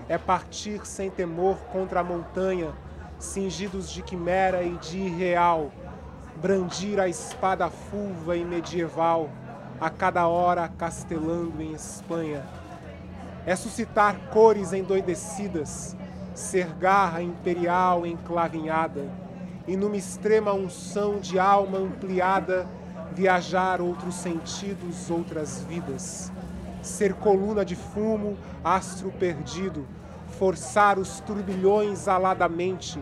[0.09, 2.73] É partir sem temor contra a montanha,
[3.17, 5.71] cingidos de quimera e de irreal.
[6.43, 9.31] Brandir a espada fulva e medieval,
[9.81, 12.45] a cada hora castelando em Espanha.
[13.47, 15.97] É suscitar cores endoidecidas,
[16.35, 19.09] ser garra imperial enclavinhada,
[19.69, 22.67] e numa extrema unção de alma ampliada,
[23.13, 26.33] viajar outros sentidos, outras vidas.
[26.83, 29.87] Ser coluna de fumo, astro perdido,
[30.39, 33.01] forçar os turbilhões aladamente,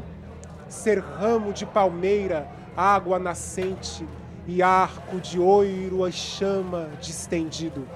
[0.68, 4.06] ser ramo de palmeira, água nascente,
[4.46, 7.86] e arco de oiro a chama distendido.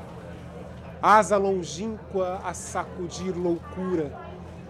[1.01, 4.13] Asa longínqua a sacudir loucura,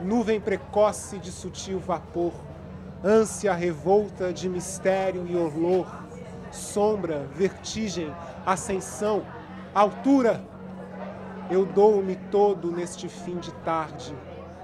[0.01, 2.33] nuvem precoce de sutil vapor,
[3.03, 5.87] ânsia revolta de mistério e horror,
[6.51, 8.13] sombra, vertigem,
[8.45, 9.25] ascensão,
[9.75, 10.43] altura.
[11.51, 14.15] Eu dou-me todo neste fim de tarde,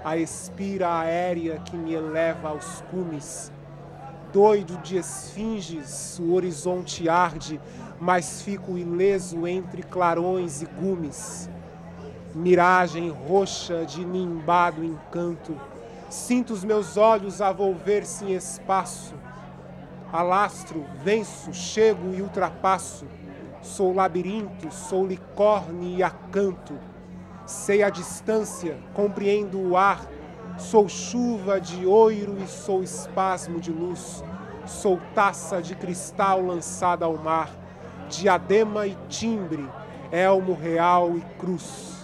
[0.03, 3.51] a espira aérea que me eleva aos cumes.
[4.31, 7.59] Doido de esfinges, o horizonte arde,
[7.99, 11.49] mas fico ileso entre clarões e gumes.
[12.35, 15.59] Miragem roxa de nimbado encanto,
[16.09, 19.15] sinto os meus olhos a volver-se em espaço.
[20.11, 23.05] Alastro, venço, chego e ultrapasso.
[23.61, 26.79] Sou labirinto, sou licorne e acanto.
[27.45, 30.05] Sei a distância, compreendo o ar.
[30.57, 34.23] Sou chuva de oiro e sou espasmo de luz.
[34.65, 37.49] Sou taça de cristal lançada ao mar.
[38.09, 39.67] Diadema e timbre,
[40.11, 41.97] elmo real e cruz.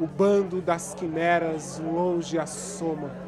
[0.00, 3.25] O bando das quimeras longe assoma.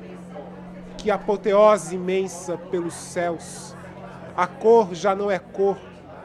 [1.08, 3.74] Que apoteose imensa pelos céus.
[4.36, 5.78] A cor já não é cor,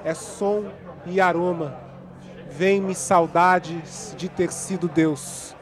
[0.04, 0.66] é som
[1.06, 1.80] e aroma.
[2.50, 5.56] Vem-me saudades de ter sido Deus.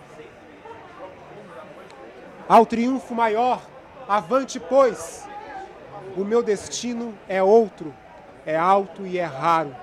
[2.49, 3.61] Ao triunfo maior,
[4.09, 5.29] avante, pois.
[6.17, 7.93] O meu destino é outro,
[8.43, 9.75] é alto e é raro.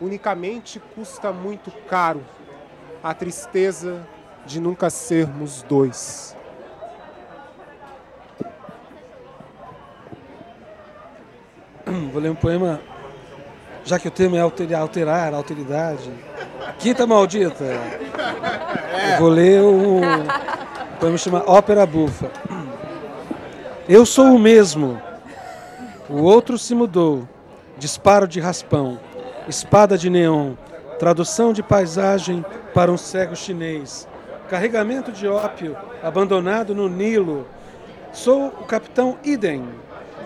[0.00, 2.24] Unicamente custa muito caro
[3.02, 4.06] a tristeza
[4.46, 6.38] de nunca sermos dois.
[12.12, 12.80] Vou ler um poema,
[13.84, 16.10] já que o tema é alterar, alterar alteridade.
[16.78, 17.64] Quinta maldita.
[17.64, 20.00] Eu vou ler um
[20.98, 22.30] poema que chama Ópera Bufa.
[23.88, 25.00] Eu sou o mesmo.
[26.08, 27.28] O outro se mudou.
[27.78, 28.98] Disparo de raspão.
[29.46, 30.54] Espada de neon.
[30.98, 32.44] Tradução de paisagem
[32.74, 34.08] para um cego chinês.
[34.48, 37.46] Carregamento de ópio abandonado no Nilo.
[38.12, 39.64] Sou o capitão Idem,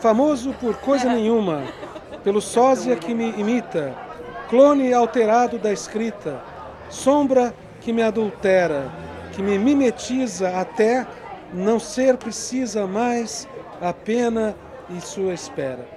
[0.05, 1.63] famoso por coisa nenhuma,
[2.23, 3.95] pelo sósia que me imita,
[4.51, 6.43] clone alterado da escrita,
[6.91, 8.91] sombra que me adultera,
[9.33, 11.07] que me mimetiza até
[11.55, 13.49] não ser precisa mais
[13.81, 14.55] a pena
[14.91, 15.89] e sua espera.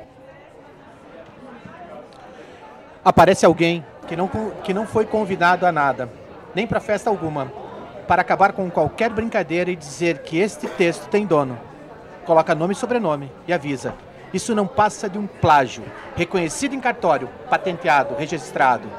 [3.04, 4.30] Aparece alguém que não,
[4.64, 6.10] que não foi convidado a nada,
[6.56, 7.52] nem para festa alguma,
[8.08, 11.67] para acabar com qualquer brincadeira e dizer que este texto tem dono.
[12.28, 13.96] Coloca nome e sobrenome e avisa.
[14.34, 18.90] Isso não passa de um plágio, reconhecido em cartório, patenteado, registrado.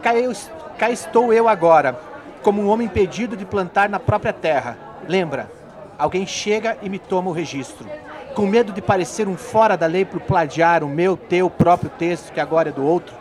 [0.00, 0.32] Cá, eu-
[0.78, 1.98] cá estou eu agora,
[2.44, 4.78] como um homem impedido de plantar na própria terra.
[5.08, 5.50] Lembra,
[5.98, 7.88] alguém chega e me toma o registro.
[8.36, 12.32] Com medo de parecer um fora da lei por plagiar o meu, teu próprio texto,
[12.32, 13.16] que agora é do outro,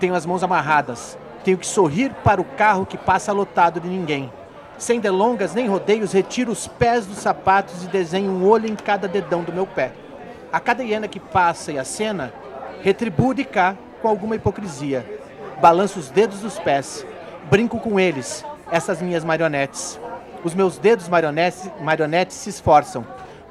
[0.00, 1.18] tenho as mãos amarradas.
[1.44, 4.32] Tenho que sorrir para o carro que passa lotado de ninguém.
[4.78, 9.08] Sem delongas nem rodeios, retiro os pés dos sapatos e desenho um olho em cada
[9.08, 9.92] dedão do meu pé.
[10.52, 12.32] A cada hiena que passa e acena,
[12.80, 15.04] retribuo de cá com alguma hipocrisia.
[15.60, 17.04] Balanço os dedos dos pés,
[17.50, 19.98] brinco com eles, essas minhas marionetes.
[20.44, 23.04] Os meus dedos marionetes, marionetes se esforçam,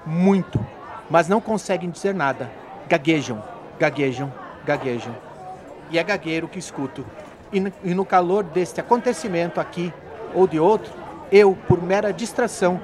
[0.05, 0.65] muito,
[1.09, 2.49] mas não conseguem dizer nada.
[2.87, 3.43] Gaguejam,
[3.77, 4.31] gaguejam,
[4.65, 5.27] gaguejam
[5.91, 7.05] e é gagueiro que escuto.
[7.51, 9.93] E no, calor deste acontecimento aqui
[10.33, 10.91] ou de outro,
[11.31, 12.79] eu, por mera distração,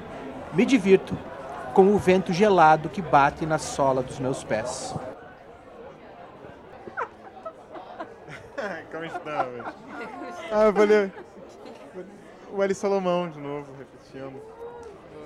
[0.54, 1.18] me divirto
[1.74, 4.96] com o vento gelado que bate na sola dos meus pés.
[8.92, 9.74] Como estamos?
[10.52, 11.12] Ah, eu vou ler.
[12.54, 14.40] O Ali Salomão de novo, repetindo.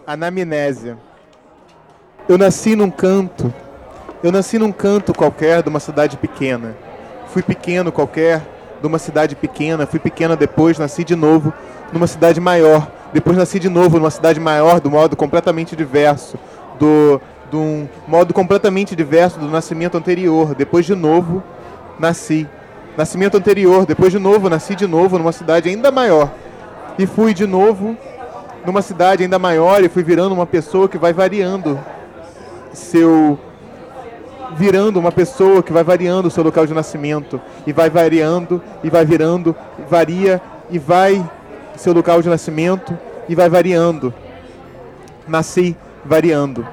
[0.05, 0.97] Anamnésia.
[2.29, 3.53] Eu nasci num canto.
[4.23, 6.75] Eu nasci num canto qualquer de uma cidade pequena.
[7.27, 8.41] Fui pequeno qualquer
[8.79, 9.85] de uma cidade pequena.
[9.85, 11.53] Fui pequena depois, nasci de novo
[11.91, 12.96] numa cidade maior.
[13.13, 16.37] Depois nasci de novo numa cidade maior, do modo completamente diverso.
[16.79, 20.53] Do, de um modo completamente diverso do nascimento anterior.
[20.53, 21.41] Depois de novo,
[21.99, 22.47] nasci.
[22.97, 26.31] Nascimento anterior, depois de novo, nasci de novo numa cidade ainda maior.
[26.97, 27.95] E fui de novo
[28.65, 31.79] numa cidade ainda maior e fui virando uma pessoa que vai variando
[32.73, 33.39] seu
[34.55, 38.89] virando uma pessoa que vai variando o seu local de nascimento e vai variando e
[38.89, 39.55] vai virando,
[39.89, 41.23] varia e vai
[41.77, 42.97] seu local de nascimento
[43.29, 44.13] e vai variando.
[45.27, 46.67] Nasci variando.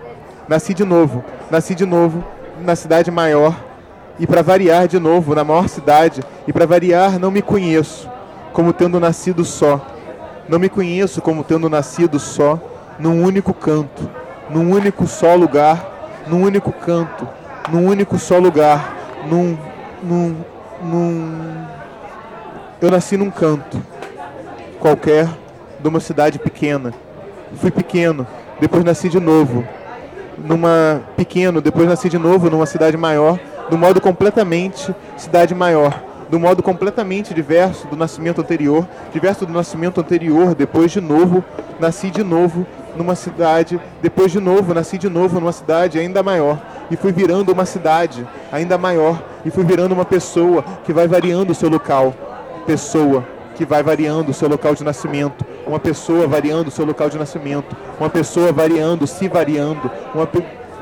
[0.48, 2.24] Nasci de novo, nasci de novo
[2.60, 3.54] na cidade maior
[4.18, 8.08] e para variar de novo na maior cidade e para variar não me conheço
[8.52, 9.84] como tendo nascido só.
[10.48, 12.60] Não me conheço como tendo nascido só
[12.98, 14.08] num único canto,
[14.48, 17.26] num único só lugar, num único canto,
[17.70, 18.94] num único só lugar,
[19.28, 19.58] num,
[20.02, 20.36] num,
[20.82, 21.66] num.
[22.80, 23.93] Eu nasci num canto
[24.84, 25.26] qualquer
[25.80, 26.92] de uma cidade pequena.
[27.56, 28.26] Fui pequeno,
[28.60, 29.64] depois nasci de novo.
[30.36, 36.38] Numa pequeno, depois nasci de novo numa cidade maior, do modo completamente cidade maior, do
[36.38, 41.42] modo completamente diverso do nascimento anterior, diverso do nascimento anterior, depois de novo,
[41.80, 46.60] nasci de novo numa cidade, depois de novo, nasci de novo numa cidade ainda maior
[46.90, 51.52] e fui virando uma cidade ainda maior e fui virando uma pessoa que vai variando
[51.52, 52.12] o seu local,
[52.66, 53.24] pessoa
[53.54, 57.18] que vai variando o seu local de nascimento, uma pessoa variando o seu local de
[57.18, 60.28] nascimento, uma pessoa variando, se variando, uma,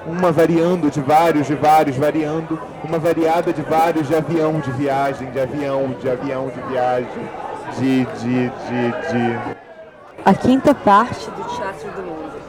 [0.07, 5.31] uma variando de vários, de vários, variando, uma variada de vários de avião, de viagem,
[5.31, 7.29] de avião, de avião, de viagem,
[7.79, 9.39] de, de, de, de...
[10.25, 12.43] A quinta parte do Teatro do Mundo.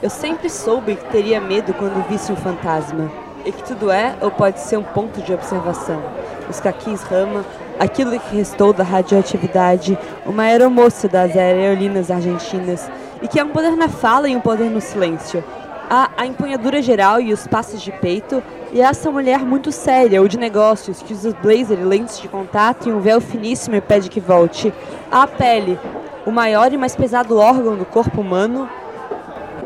[0.00, 3.10] Eu sempre soube que teria medo quando visse um fantasma.
[3.44, 6.02] E que tudo é ou pode ser um ponto de observação.
[6.48, 7.44] Os caquins rama,
[7.78, 12.90] aquilo que restou da radioatividade, uma aeromoça das aerolíneas argentinas.
[13.22, 15.42] E que há um poder na fala e um poder no silêncio.
[15.90, 20.28] Há a empunhadura geral e os passos de peito, e essa mulher muito séria ou
[20.28, 24.10] de negócios que usa blazer e lentes de contato e um véu finíssimo e pede
[24.10, 24.72] que volte.
[25.10, 25.78] Há a pele,
[26.26, 28.68] o maior e mais pesado órgão do corpo humano,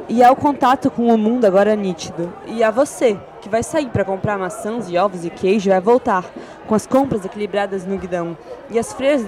[0.08, 2.32] e há o contato com o mundo agora nítido.
[2.46, 6.24] E há você, que vai sair para comprar maçãs e ovos e queijo vai voltar,
[6.66, 8.38] com as compras equilibradas no guidão.
[8.70, 9.26] E as freiras,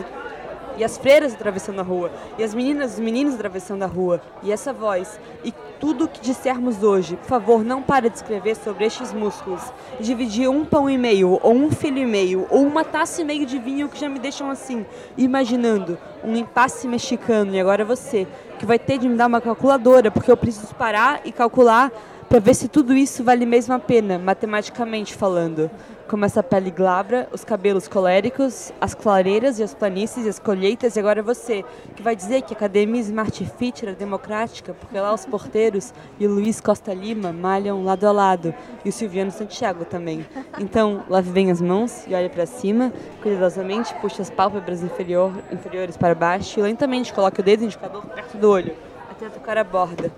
[0.76, 4.22] e as freiras atravessando a rua, e as meninas e os meninos atravessando a rua,
[4.40, 8.54] e essa voz, e tudo o que dissermos hoje, por favor, não pare de escrever
[8.54, 9.60] sobre estes músculos.
[9.98, 13.24] E dividir um pão e meio, ou um filho e meio, ou uma taça e
[13.24, 14.86] meio de vinho que já me deixam assim,
[15.18, 18.28] imaginando um impasse mexicano, e agora você,
[18.60, 21.90] que vai ter de me dar uma calculadora, porque eu preciso parar e calcular
[22.34, 25.70] para ver se tudo isso vale mesmo a pena, matematicamente falando.
[26.08, 30.98] Como essa pele glabra, os cabelos coléricos, as clareiras e as planícies as colheitas, e
[30.98, 31.64] agora você,
[31.94, 36.26] que vai dizer que a Academia Smart Fit era democrática, porque lá os porteiros e
[36.26, 38.52] o Luiz Costa Lima malham lado a lado,
[38.84, 40.26] e o Silviano Santiago também.
[40.58, 45.96] Então, lave bem as mãos e olhe para cima, cuidadosamente puxe as pálpebras inferior, inferiores
[45.96, 48.74] para baixo e lentamente coloque o dedo indicador perto do olho,
[49.08, 50.10] até tocar a borda.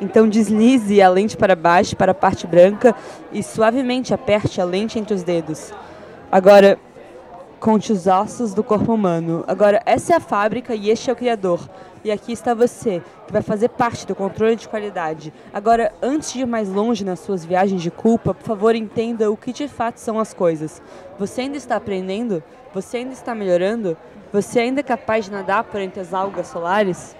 [0.00, 2.94] Então deslize a lente para baixo, para a parte branca,
[3.32, 5.72] e suavemente aperte a lente entre os dedos.
[6.30, 6.78] Agora,
[7.58, 9.44] conte os ossos do corpo humano.
[9.48, 11.68] Agora, essa é a fábrica e este é o criador.
[12.04, 15.32] E aqui está você, que vai fazer parte do controle de qualidade.
[15.52, 19.36] Agora, antes de ir mais longe nas suas viagens de culpa, por favor, entenda o
[19.36, 20.80] que de fato são as coisas.
[21.18, 22.42] Você ainda está aprendendo?
[22.72, 23.96] Você ainda está melhorando?
[24.32, 27.16] Você ainda é capaz de nadar por entre as algas solares?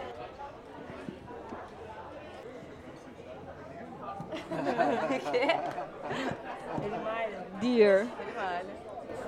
[7.61, 8.07] Dear,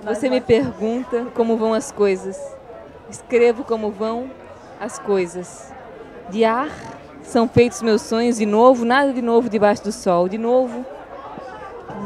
[0.03, 2.39] você me pergunta como vão as coisas.
[3.09, 4.29] Escrevo como vão
[4.79, 5.73] as coisas.
[6.29, 6.69] De ar
[7.23, 10.27] são feitos meus sonhos de novo, nada de novo debaixo do sol.
[10.27, 10.85] De novo,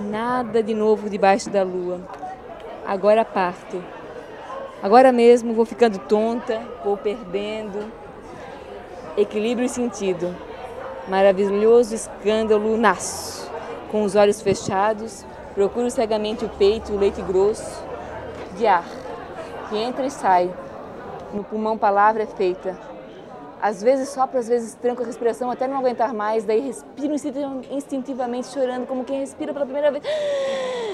[0.09, 2.01] nada de novo debaixo da lua.
[2.85, 3.83] Agora parto.
[4.83, 7.91] Agora mesmo vou ficando tonta, vou perdendo
[9.17, 10.35] equilíbrio e sentido.
[11.07, 13.49] Maravilhoso escândalo nasço.
[13.91, 17.83] Com os olhos fechados, procuro cegamente o peito o leite grosso
[18.57, 18.85] de ar,
[19.69, 20.51] que entra e sai.
[21.33, 22.77] No pulmão palavra é feita.
[23.61, 27.39] Às vezes sopro, às vezes tranco a respiração até não aguentar mais, daí respiro instinti-
[27.71, 30.03] instintivamente chorando, como quem respira pela primeira vez.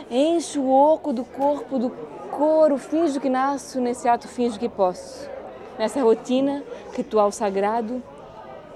[0.09, 1.89] Encho o oco do corpo, do
[2.30, 5.30] couro, finjo que nasço, nesse ato finjo que posso.
[5.80, 8.01] Nessa rotina, ritual sagrado,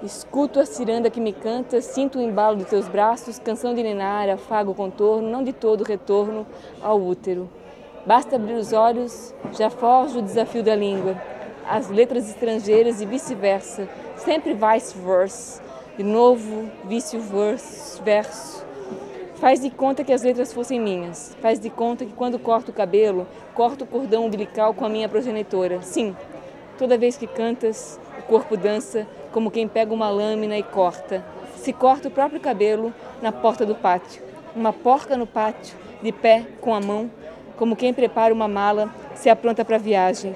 [0.03, 4.29] Escuto a ciranda que me canta, sinto o embalo de teus braços, canção de ninar,
[4.29, 6.45] afago o contorno, não de todo retorno
[6.81, 7.49] ao útero.
[8.05, 11.15] Basta abrir os olhos, já forjo o desafio da língua,
[11.67, 13.87] as letras estrangeiras e vice-versa,
[14.17, 15.63] sempre vice-versa,
[15.97, 18.65] de novo vice-verso, verso.
[19.35, 22.73] Faz de conta que as letras fossem minhas, faz de conta que quando corto o
[22.73, 25.81] cabelo, corto o cordão umbilical com a minha progenitora.
[25.81, 26.15] Sim,
[26.77, 31.21] toda vez que cantas, o corpo dança como quem pega uma lâmina e corta.
[31.57, 34.23] Se corta o próprio cabelo na porta do pátio.
[34.55, 37.11] Uma porca no pátio, de pé, com a mão,
[37.57, 40.33] como quem prepara uma mala, se apronta para a viagem.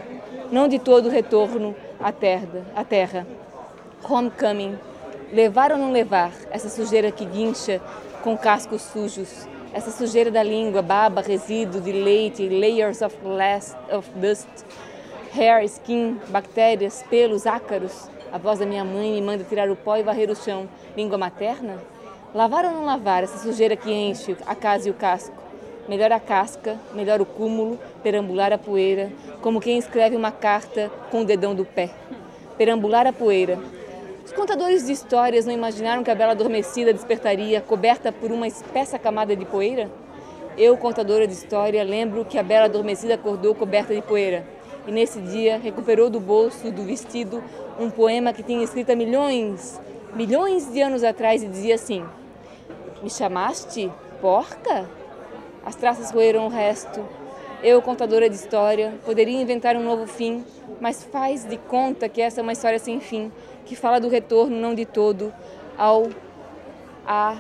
[0.52, 2.66] Não de todo retorno à terra.
[2.76, 3.26] À terra.
[4.04, 4.78] Homecoming.
[5.32, 7.80] Levar ou não levar essa sujeira que guincha
[8.22, 13.16] com cascos sujos, essa sujeira da língua, baba, resíduo de leite, layers of,
[13.94, 14.50] of dust,
[15.34, 18.10] hair, skin, bactérias, pelos, ácaros.
[18.32, 20.70] A voz da minha mãe me manda tirar o pó e varrer o chão.
[20.96, 21.80] Língua materna?
[22.34, 25.36] Lavar ou não lavar essa sujeira que enche a casa e o casco?
[25.88, 29.12] Melhor a casca, melhor o cúmulo, perambular a poeira,
[29.42, 31.90] como quem escreve uma carta com o dedão do pé.
[32.56, 33.58] Perambular a poeira.
[34.24, 39.00] Os contadores de histórias não imaginaram que a bela adormecida despertaria coberta por uma espessa
[39.00, 39.90] camada de poeira?
[40.56, 45.20] Eu, contadora de história, lembro que a bela adormecida acordou coberta de poeira e nesse
[45.22, 47.44] dia recuperou do bolso do vestido
[47.80, 49.80] um poema que tinha escrito há milhões,
[50.14, 52.04] milhões de anos atrás e dizia assim:
[53.02, 54.90] Me chamaste porca?
[55.66, 57.06] As traças roeram o resto.
[57.62, 60.46] Eu, contadora de história, poderia inventar um novo fim,
[60.80, 63.32] mas faz de conta que essa é uma história sem fim,
[63.66, 65.34] que fala do retorno, não de todo,
[65.78, 66.08] ao
[67.06, 67.38] a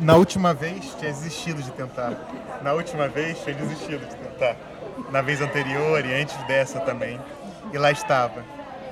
[0.00, 2.12] Na última vez tinha desistido de tentar.
[2.62, 4.56] Na última vez tinha desistido de tentar.
[5.10, 7.20] Na vez anterior e antes dessa também.
[7.72, 8.44] E lá estava,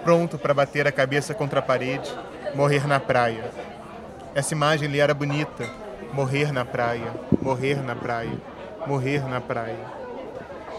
[0.03, 2.13] pronto para bater a cabeça contra a parede,
[2.55, 3.51] morrer na praia.
[4.35, 5.69] Essa imagem lhe era bonita.
[6.13, 8.39] Morrer na praia, morrer na praia,
[8.87, 9.85] morrer na praia.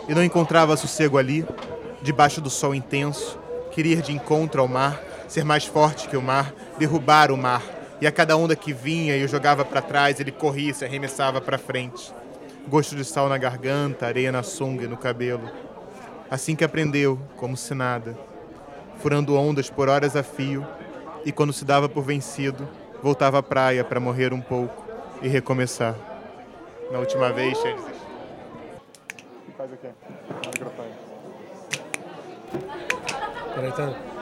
[0.08, 1.46] E não encontrava sossego ali,
[2.02, 3.38] debaixo do sol intenso.
[3.72, 7.62] Queria ir de encontro ao mar, ser mais forte que o mar, derrubar o mar.
[8.00, 10.86] E a cada onda que vinha e o jogava para trás, ele corria e se
[10.86, 12.14] arremessava para frente.
[12.68, 15.50] Gosto de sal na garganta, areia na sunga e no cabelo.
[16.30, 18.18] Assim que aprendeu, como se nada,
[18.98, 20.68] furando ondas por horas a fio,
[21.26, 22.68] e quando se dava por vencido,
[23.02, 24.86] voltava à praia para morrer um pouco
[25.22, 25.96] e recomeçar.
[26.92, 27.58] Na última vez.
[29.58, 29.90] Faz o quê?
[30.46, 30.92] Microfone.
[33.56, 34.17] Peraí, tá?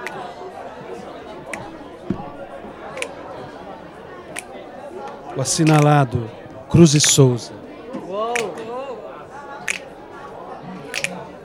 [5.36, 6.30] O assinalado
[6.70, 7.54] Cruz e Souza.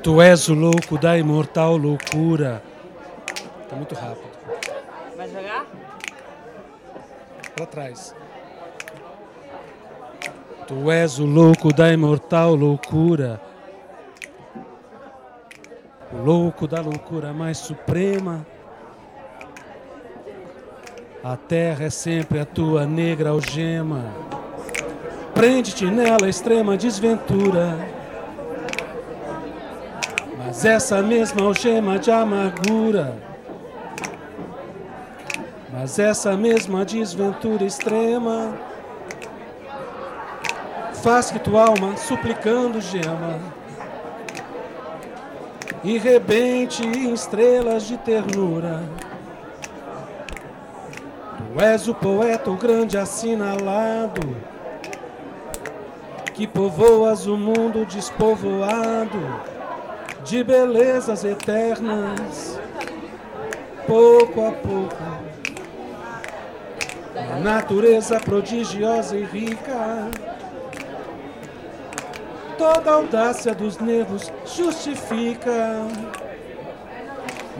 [0.02, 2.62] Tu és o louco da imortal loucura.
[3.68, 4.30] Tá muito rápido.
[5.16, 5.66] Vai jogar?
[7.54, 8.14] Pra trás.
[10.66, 13.40] Tu és o louco da imortal loucura.
[16.12, 18.46] O louco da loucura mais suprema.
[21.22, 24.06] A terra é sempre a tua negra algema.
[25.34, 27.76] Prende-te nela extrema desventura.
[30.38, 33.14] Mas essa mesma algema de amargura.
[35.70, 38.54] Mas essa mesma desventura extrema
[41.02, 43.38] faz que tua alma, suplicando gema,
[45.84, 48.82] e rebente em estrelas de ternura.
[51.52, 54.36] Tu és o poeta, o grande assinalado,
[56.32, 59.18] que povoas o mundo despovoado
[60.24, 62.58] de belezas eternas,
[63.84, 64.96] pouco a pouco.
[67.16, 70.08] A natureza prodigiosa e rica.
[72.56, 75.52] Toda a audácia dos nervos justifica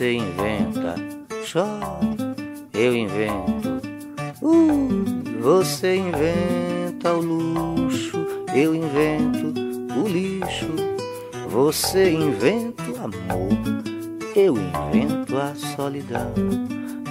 [0.00, 0.94] Você inventa,
[1.44, 2.16] chore,
[2.72, 3.82] eu invento.
[4.40, 5.04] Uh,
[5.42, 8.16] você inventa o luxo,
[8.54, 9.52] eu invento
[10.00, 10.68] o lixo.
[11.50, 16.32] Você inventa o amor, eu invento a solidão.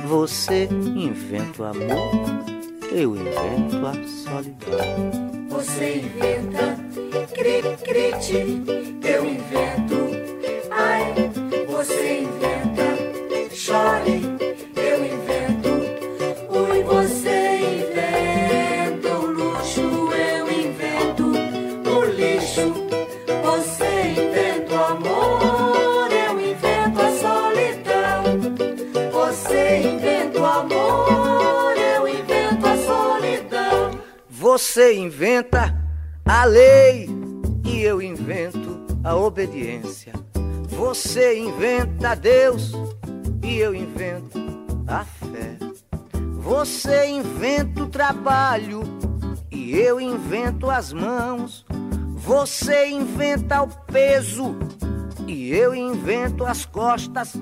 [0.08, 2.44] Você inventa o amor,
[2.92, 5.48] eu invento a solidão.
[5.48, 6.76] Você inventa,
[7.36, 7.62] cri,
[39.40, 40.12] obediência.
[40.68, 42.74] Você inventa Deus
[43.42, 44.38] e eu invento
[44.86, 45.58] a fé.
[46.42, 48.82] Você inventa o trabalho
[49.50, 51.66] e eu invento as mãos.
[52.18, 54.58] Você inventa o peso
[55.26, 57.34] e eu invento as costas.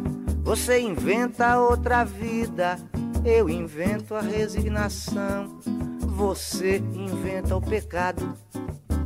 [0.43, 2.77] Você inventa outra vida,
[3.25, 5.59] eu invento a resignação.
[5.99, 8.33] Você inventa o pecado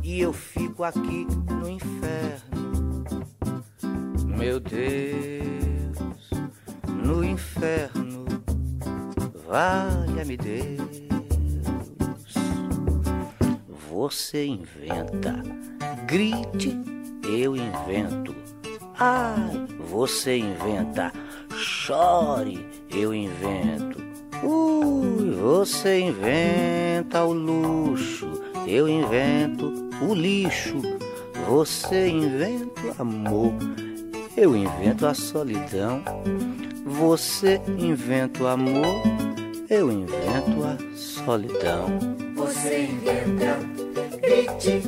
[0.02, 1.91] e eu fico aqui no inferno.
[4.36, 6.30] Meu Deus,
[6.88, 8.24] no inferno,
[9.48, 11.02] valha-me Deus.
[13.90, 15.42] Você inventa,
[16.06, 16.76] grite,
[17.24, 18.34] eu invento.
[18.98, 21.12] Ai, você inventa,
[21.54, 24.02] chore, eu invento.
[24.42, 30.80] Ui, você inventa o luxo, eu invento o lixo.
[31.48, 33.54] Você inventa o amor,
[34.36, 36.02] eu invento a solidão.
[36.84, 39.02] Você inventa o amor,
[39.68, 41.88] eu invento a solidão.
[42.34, 43.58] Você inventa,
[44.20, 44.82] grite,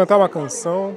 [0.00, 0.96] cantar uma canção.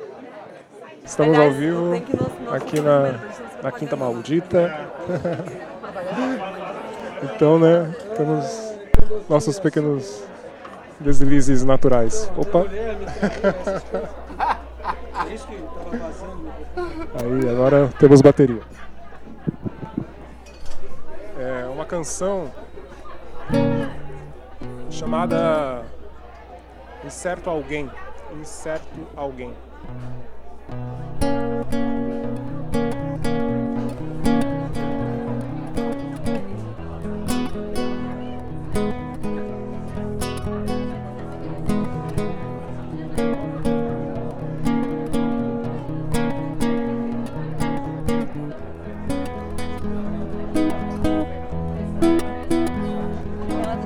[1.03, 2.01] Estamos ao vivo
[2.49, 3.19] aqui na,
[3.61, 4.89] na Quinta Maldita.
[7.21, 8.73] então, né, temos
[9.27, 10.23] nossos pequenos
[11.01, 12.31] deslizes naturais.
[12.37, 12.63] Opa!
[17.19, 18.61] Aí, agora temos bateria.
[21.37, 22.49] É uma canção
[24.89, 25.83] chamada
[27.03, 27.91] Incerto Alguém.
[28.39, 29.53] Incerto Alguém.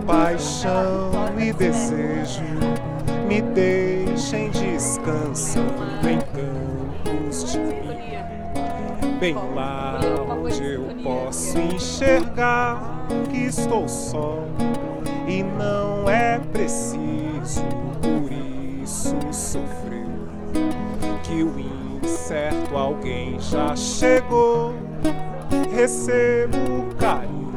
[0.06, 2.44] Paixão e desejo
[3.28, 3.42] me
[4.18, 9.20] descansando em campos de mim.
[9.20, 10.00] Bem lá
[10.30, 14.40] onde eu posso enxergar que estou só
[15.28, 17.64] e não é preciso
[18.02, 18.32] por
[18.84, 20.08] isso sofrer.
[21.22, 21.54] Que o
[22.04, 24.74] incerto alguém já chegou,
[25.72, 27.54] recebo carinho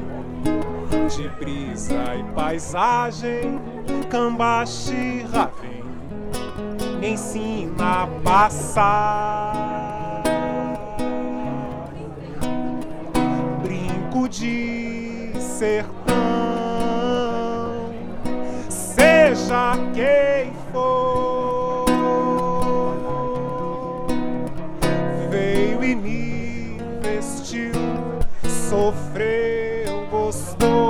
[1.09, 3.59] de brisa e paisagem,
[4.11, 5.70] Cambaxi Ravém
[7.03, 9.53] ensina a passar.
[13.63, 15.95] Brinco de sertão,
[18.69, 21.87] seja quem for,
[25.31, 27.73] veio e me vestiu,
[28.69, 30.90] sofreu, gostou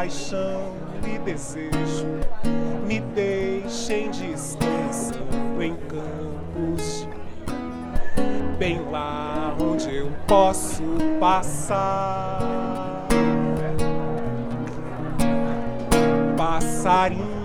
[0.00, 0.72] paixão
[1.04, 2.06] e desejo,
[2.86, 10.82] me deixem descansando em campos de bem lá onde eu posso
[11.20, 12.38] passar.
[16.34, 17.39] Passarinho.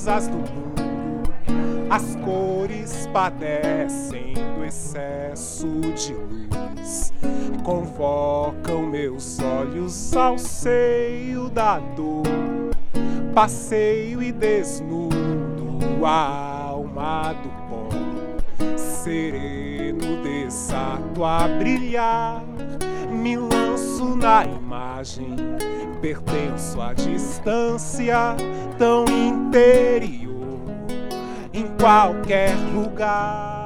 [0.00, 1.30] Cinzas do mundo,
[1.90, 7.12] as cores padecem do excesso de luz.
[7.62, 12.24] Convocam meus olhos ao seio da dor.
[13.34, 17.88] Passeio e desnudo a alma do pó.
[18.76, 22.42] Sereno desato a brilhar,
[23.20, 25.36] me lanço na imagem,
[26.00, 28.34] pertenço à distância
[28.78, 30.58] tão interior,
[31.52, 33.60] em qualquer lugar.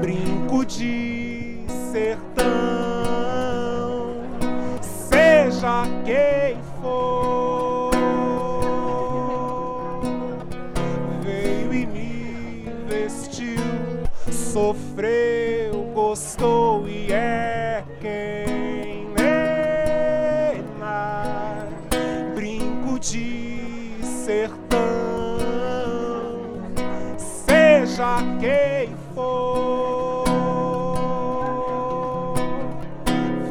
[0.00, 2.44] Brinco de sertão,
[4.80, 7.90] seja quem for.
[11.22, 11.74] Veio
[16.14, 20.54] gostou e é quem Nena,
[22.36, 24.78] brinco de sertão,
[27.18, 30.24] seja quem for,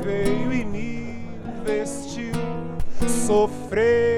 [0.01, 1.20] veio e me
[1.66, 2.32] vestiu,
[3.28, 4.12] sofreu,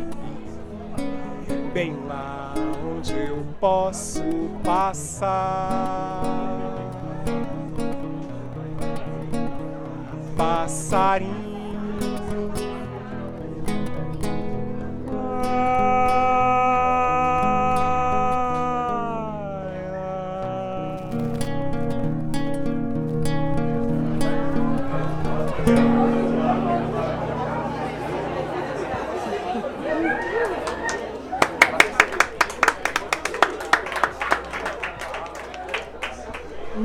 [0.00, 0.32] mim
[1.72, 2.52] bem lá
[2.94, 4.22] onde eu posso
[4.62, 6.22] passar.
[10.36, 11.41] Passarinho.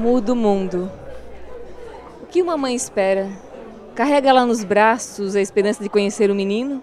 [0.07, 0.89] Muda o mundo.
[2.21, 3.29] O que uma mãe espera?
[3.93, 6.81] Carrega ela nos braços a esperança de conhecer o menino?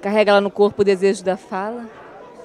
[0.00, 1.84] Carrega ela no corpo o desejo da fala?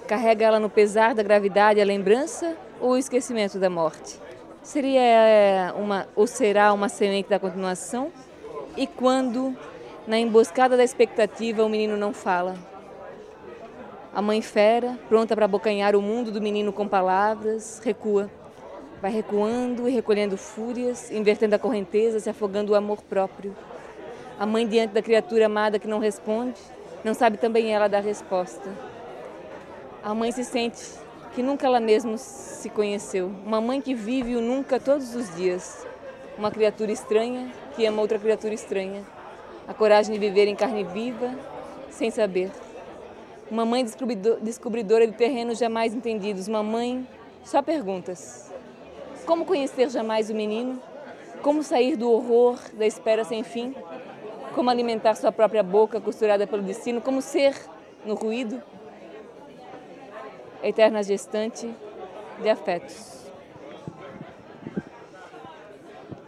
[0.09, 4.19] Carrega ela no pesar da gravidade a lembrança ou o esquecimento da morte?
[4.61, 8.11] Seria eh, uma ou será uma semente da continuação?
[8.75, 9.55] E quando,
[10.05, 12.55] na emboscada da expectativa, o menino não fala?
[14.13, 18.29] A mãe fera, pronta para abocanhar o mundo do menino com palavras, recua.
[19.01, 23.55] Vai recuando e recolhendo fúrias, invertendo a correnteza, se afogando o amor próprio.
[24.37, 26.59] A mãe diante da criatura amada que não responde,
[27.03, 28.69] não sabe também ela dar resposta.
[30.03, 30.83] A mãe se sente
[31.33, 33.31] que nunca ela mesma se conheceu.
[33.45, 35.85] Uma mãe que vive o nunca todos os dias.
[36.37, 39.03] Uma criatura estranha que ama outra criatura estranha.
[39.67, 41.33] A coragem de viver em carne viva,
[41.89, 42.51] sem saber.
[43.49, 46.47] Uma mãe descobridor- descobridora de terrenos jamais entendidos.
[46.47, 47.07] Uma mãe
[47.43, 48.48] só perguntas.
[49.29, 50.81] Como conhecer jamais o menino?
[51.43, 53.75] Como sair do horror da espera sem fim?
[54.55, 56.99] Como alimentar sua própria boca costurada pelo destino?
[56.99, 57.55] Como ser
[58.03, 58.59] no ruído?
[60.63, 61.71] Eterna gestante
[62.41, 63.31] de afetos.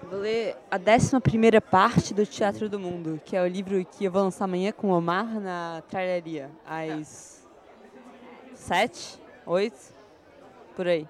[0.04, 4.12] Vou ler a 11 parte do Teatro do Mundo, que é o livro que eu
[4.12, 7.44] vou lançar amanhã com o Omar na tralharia, às
[8.54, 9.92] sete, oito,
[10.76, 11.08] por aí.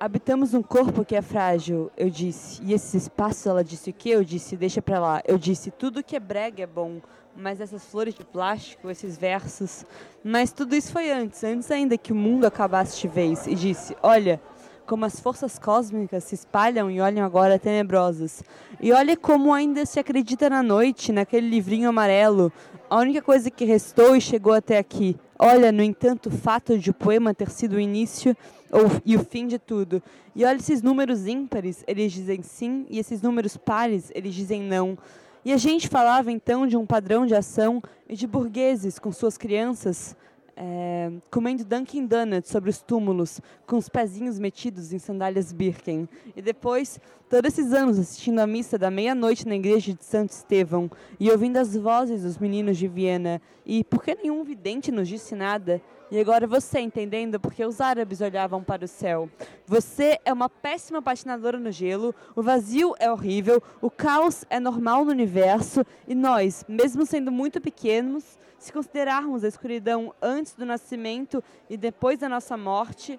[0.00, 2.62] Habitamos um corpo que é frágil, eu disse.
[2.62, 4.10] E esses espaços, ela disse o quê?
[4.10, 5.20] Eu disse, deixa pra lá.
[5.26, 7.00] Eu disse, tudo que é brega é bom,
[7.36, 9.84] mas essas flores de plástico, esses versos.
[10.22, 13.48] Mas tudo isso foi antes, antes ainda que o mundo acabasse de vez.
[13.48, 14.40] E disse, olha,
[14.86, 18.44] como as forças cósmicas se espalham e olham agora tenebrosas.
[18.80, 22.52] E olha como ainda se acredita na noite, naquele livrinho amarelo,
[22.88, 25.16] a única coisa que restou e chegou até aqui.
[25.38, 28.36] Olha, no entanto, o fato de o poema ter sido o início
[28.70, 30.02] ou, e o fim de tudo.
[30.34, 34.96] E olha esses números ímpares, eles dizem sim, e esses números pares, eles dizem não.
[35.44, 39.38] E a gente falava então de um padrão de ação e de burgueses com suas
[39.38, 40.16] crianças
[40.60, 46.08] é, comendo Dunkin' Donuts sobre os túmulos, com os pezinhos metidos em sandálias Birken.
[46.34, 50.90] E depois Todos esses anos assistindo à missa da meia-noite na igreja de Santo Estevão
[51.20, 55.34] e ouvindo as vozes dos meninos de Viena, e por que nenhum vidente nos disse
[55.34, 55.78] nada?
[56.10, 59.28] E agora você entendendo porque os árabes olhavam para o céu.
[59.66, 65.04] Você é uma péssima patinadora no gelo, o vazio é horrível, o caos é normal
[65.04, 71.42] no universo, e nós, mesmo sendo muito pequenos, se considerarmos a escuridão antes do nascimento
[71.70, 73.18] e depois da nossa morte,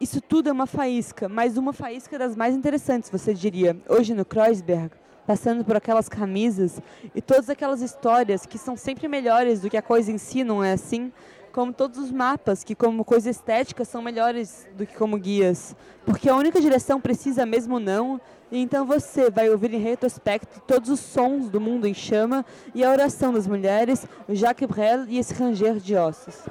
[0.00, 3.76] isso tudo é uma faísca, mas uma faísca das mais interessantes, você diria.
[3.88, 4.90] Hoje no Kreuzberg,
[5.26, 6.80] passando por aquelas camisas
[7.14, 10.62] e todas aquelas histórias que são sempre melhores do que a coisa em si, não
[10.62, 11.12] é assim?
[11.52, 15.76] Como todos os mapas, que como coisa estética são melhores do que como guias.
[16.06, 18.18] Porque a única direção precisa mesmo não,
[18.50, 22.44] e então você vai ouvir em retrospecto todos os sons do mundo em chama
[22.74, 26.42] e a oração das mulheres, o Jacques Brel e esse ranger de ossos.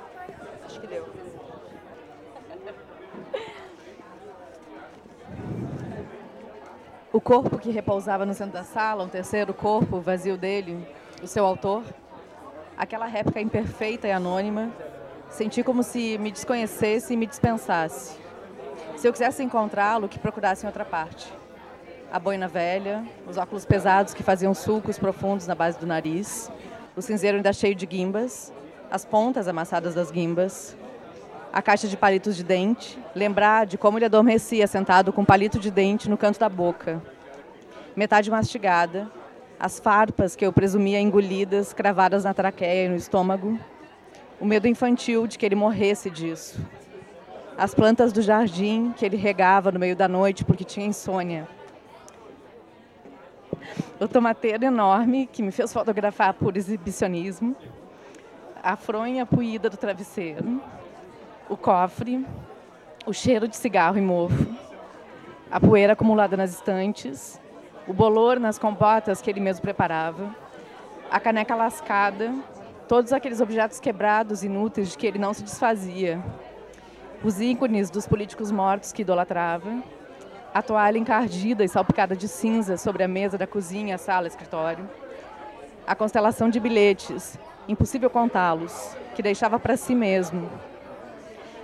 [0.67, 1.05] Acho que deu.
[7.11, 10.87] O corpo que repousava no centro da sala, um terceiro corpo vazio dele,
[11.21, 11.83] o seu autor,
[12.77, 14.71] aquela réplica imperfeita e anônima,
[15.31, 18.19] senti como se me desconhecesse e me dispensasse.
[18.97, 21.33] Se eu quisesse encontrá-lo, que procurasse em outra parte.
[22.11, 26.51] A boina velha, os óculos pesados que faziam sulcos profundos na base do nariz,
[26.95, 28.51] o cinzeiro ainda cheio de guimbas,
[28.91, 30.75] as pontas amassadas das guimbas,
[31.53, 35.57] a caixa de palitos de dente, lembrar de como ele adormecia sentado com um palito
[35.57, 37.01] de dente no canto da boca.
[37.95, 39.09] Metade mastigada,
[39.57, 43.57] as farpas que eu presumia engolidas, cravadas na traqueia e no estômago,
[44.41, 46.59] o medo infantil de que ele morresse disso.
[47.57, 51.47] As plantas do jardim que ele regava no meio da noite porque tinha insônia.
[53.99, 57.55] O tomateiro enorme que me fez fotografar por exibicionismo.
[58.63, 60.59] A fronha puída do travesseiro
[61.51, 62.25] o cofre,
[63.05, 64.55] o cheiro de cigarro e mofo,
[65.51, 67.41] a poeira acumulada nas estantes,
[67.85, 70.33] o bolor nas compotas que ele mesmo preparava,
[71.11, 72.33] a caneca lascada,
[72.91, 76.21] todos aqueles objetos quebrados, inúteis, de que ele não se desfazia,
[77.23, 79.81] os ícones dos políticos mortos que idolatrava,
[80.53, 84.89] a toalha encardida e salpicada de cinza sobre a mesa da cozinha, sala, escritório,
[85.87, 90.49] a constelação de bilhetes, impossível contá-los, que deixava para si mesmo,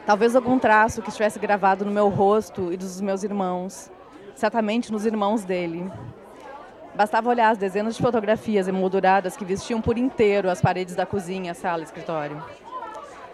[0.06, 3.92] Talvez algum traço que estivesse gravado no meu rosto e dos meus irmãos,
[4.34, 5.92] certamente nos irmãos dele.
[6.98, 11.54] Bastava olhar as dezenas de fotografias emolduradas que vestiam por inteiro as paredes da cozinha,
[11.54, 12.44] sala, escritório.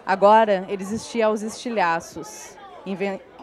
[0.04, 2.58] Agora ele existia aos estilhaços,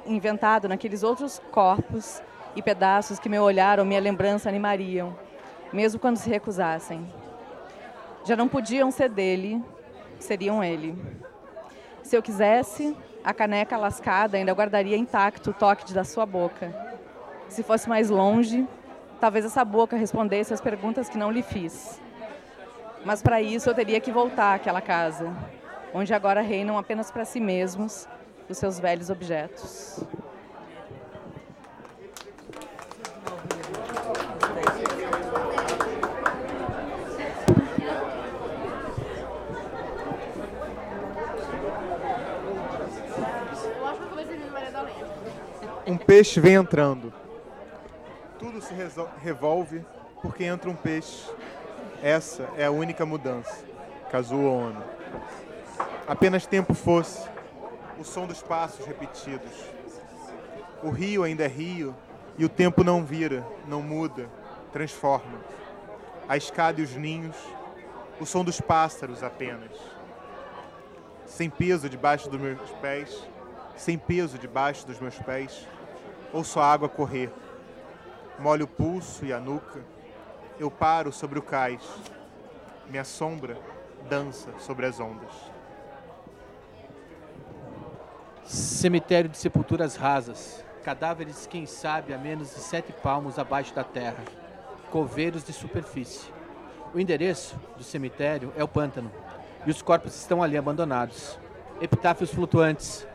[0.05, 2.21] inventado naqueles outros corpos
[2.55, 5.17] e pedaços que meu olhar ou minha lembrança animariam,
[5.73, 7.11] mesmo quando se recusassem.
[8.23, 9.59] Já não podiam ser dele,
[10.19, 10.95] seriam ele.
[12.03, 16.71] Se eu quisesse, a caneca lascada ainda guardaria intacto o toque da sua boca.
[17.49, 18.67] Se fosse mais longe,
[19.21, 22.01] talvez essa boca respondesse às perguntas que não lhe fiz.
[23.05, 25.31] Mas para isso eu teria que voltar àquela casa,
[25.93, 28.07] onde agora reinam apenas para si mesmos
[28.49, 30.03] os seus velhos objetos.
[45.85, 47.20] Um peixe vem entrando.
[48.41, 48.73] Tudo se
[49.21, 49.85] revolve
[50.19, 51.29] porque entra um peixe.
[52.01, 53.63] Essa é a única mudança.
[54.09, 54.83] Kazuo Ono.
[56.07, 57.29] Apenas tempo fosse,
[57.99, 59.51] o som dos passos repetidos.
[60.81, 61.95] O rio ainda é rio
[62.35, 64.27] e o tempo não vira, não muda,
[64.73, 65.39] transforma.
[66.27, 67.35] A escada e os ninhos,
[68.19, 69.77] o som dos pássaros apenas.
[71.27, 73.23] Sem peso debaixo dos meus pés,
[73.77, 75.67] sem peso debaixo dos meus pés,
[76.33, 77.31] ouço a água correr.
[78.41, 79.81] Molho o pulso e a nuca,
[80.59, 81.87] eu paro sobre o cais.
[82.89, 83.55] Minha sombra
[84.09, 85.29] dança sobre as ondas.
[88.43, 94.23] Cemitério de sepulturas rasas, cadáveres, quem sabe, a menos de sete palmos abaixo da terra,
[94.89, 96.33] coveiros de superfície.
[96.95, 99.11] O endereço do cemitério é o pântano,
[99.67, 101.37] e os corpos estão ali abandonados.
[101.79, 103.05] Epitáfios flutuantes,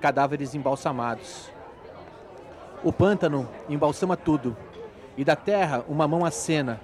[0.00, 1.53] cadáveres embalsamados.
[2.84, 4.54] O pântano embalsama tudo,
[5.16, 6.78] e da terra uma mão acena.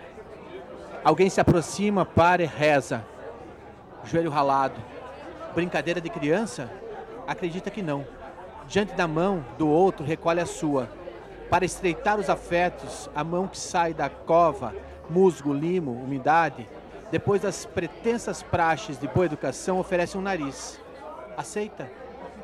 [1.04, 3.04] Alguém se aproxima, para e reza.
[4.04, 4.80] Joelho ralado.
[5.54, 6.70] Brincadeira de criança?
[7.26, 8.06] Acredita que não.
[8.66, 10.88] Diante da mão do outro, recolhe a sua.
[11.50, 14.74] Para estreitar os afetos, a mão que sai da cova,
[15.10, 16.66] musgo, limo, umidade,
[17.10, 20.80] depois das pretensas praxes de boa educação, oferece um nariz.
[21.36, 22.00] Aceita?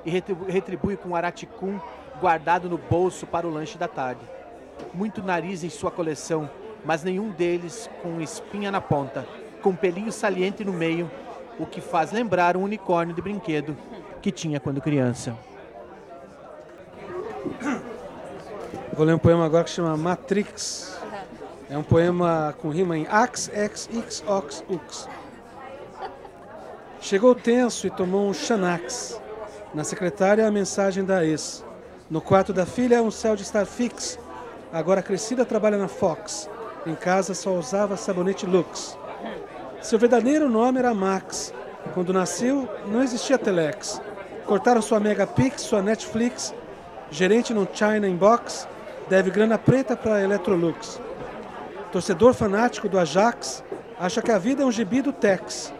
[0.07, 0.11] e
[0.49, 1.81] retribui com um araticum
[2.21, 4.21] guardado no bolso para o lanche da tarde.
[4.93, 6.49] muito nariz em sua coleção,
[6.85, 9.27] mas nenhum deles com espinha na ponta,
[9.63, 11.11] com pelinho saliente no meio,
[11.59, 13.77] o que faz lembrar um unicórnio de brinquedo
[14.21, 15.37] que tinha quando criança.
[18.93, 20.99] Vou ler um poema agora que chama Matrix.
[21.69, 25.09] É um poema com rima em ax, ex, ix, ox, ux.
[27.01, 29.21] Chegou tenso e tomou um xanax.
[29.75, 31.66] Na secretária, a mensagem da ex.
[32.09, 34.17] No quarto da filha, um céu de estar fix.
[34.73, 36.49] Agora crescida, trabalha na Fox.
[36.87, 38.97] Em casa, só usava sabonete Lux.
[39.83, 41.53] Seu verdadeiro nome era Max.
[41.95, 44.01] Quando nasceu, não existia Telex.
[44.47, 46.55] Cortaram sua Megapix, sua Netflix.
[47.11, 48.69] Gerente no China Inbox.
[49.09, 51.01] Deve grana preta para Electrolux.
[51.91, 53.65] Torcedor fanático do Ajax.
[53.99, 55.73] Acha que a vida é um gibi do Tex.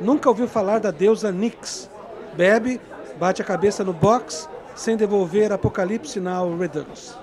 [0.00, 1.90] Nunca ouviu falar da deusa Nix.
[2.34, 2.80] Bebe,
[3.18, 7.16] bate a cabeça no box, sem devolver Apocalipse Now Redux.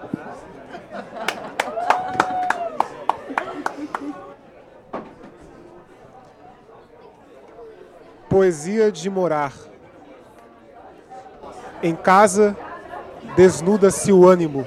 [8.30, 9.54] Poesia de morar.
[11.84, 12.56] Em casa,
[13.36, 14.66] desnuda-se o ânimo.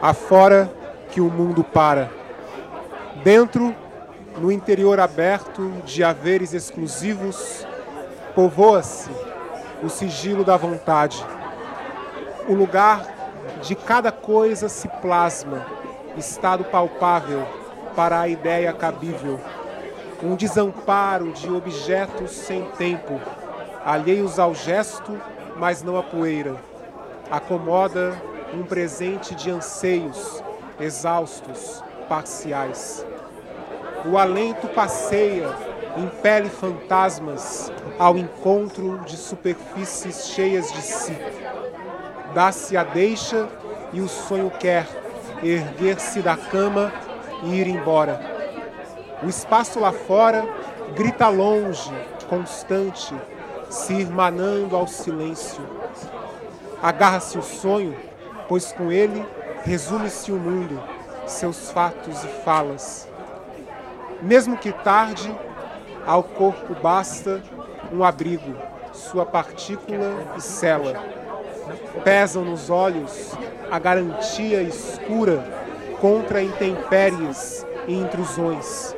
[0.00, 0.72] Afora
[1.10, 2.10] que o mundo para.
[3.24, 3.74] Dentro,
[4.38, 7.66] no interior aberto de haveres exclusivos,
[8.34, 9.10] povoa-se
[9.82, 11.22] o sigilo da vontade.
[12.50, 13.06] O lugar
[13.62, 15.64] de cada coisa se plasma,
[16.16, 17.46] estado palpável
[17.94, 19.38] para a ideia cabível.
[20.20, 23.20] Um desamparo de objetos sem tempo,
[23.84, 25.16] alheios ao gesto,
[25.58, 26.56] mas não à poeira.
[27.30, 28.20] Acomoda
[28.52, 30.42] um presente de anseios,
[30.80, 33.06] exaustos, parciais.
[34.04, 35.54] O alento passeia,
[35.96, 41.16] impele fantasmas ao encontro de superfícies cheias de si.
[42.34, 43.48] Dá-se a deixa
[43.92, 44.86] e o sonho quer
[45.42, 46.92] erguer-se da cama
[47.42, 48.20] e ir embora.
[49.22, 50.46] O espaço lá fora
[50.94, 51.92] grita longe,
[52.28, 53.14] constante,
[53.68, 55.62] se irmanando ao silêncio.
[56.82, 57.96] Agarra-se o sonho,
[58.48, 59.24] pois com ele
[59.64, 60.80] resume-se o mundo,
[61.26, 63.08] seus fatos e falas.
[64.22, 65.34] Mesmo que tarde,
[66.06, 67.42] ao corpo basta
[67.92, 68.54] um abrigo,
[68.92, 71.19] sua partícula e cela.
[72.04, 73.32] Pesam nos olhos
[73.70, 75.44] a garantia escura
[76.00, 78.94] contra intempéries e intrusões.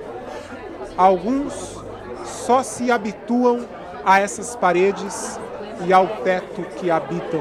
[0.96, 1.82] Alguns
[2.24, 3.66] só se habituam
[4.04, 5.38] a essas paredes
[5.86, 7.40] e ao teto que habitam.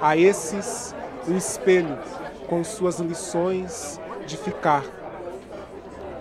[0.00, 0.94] A esses,
[1.26, 1.98] o espelho,
[2.48, 4.84] com suas lições de ficar.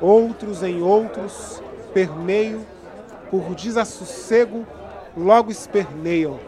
[0.01, 1.61] Outros em outros,
[1.93, 2.65] permeio,
[3.29, 4.65] por desassossego,
[5.15, 6.39] logo esperneiam.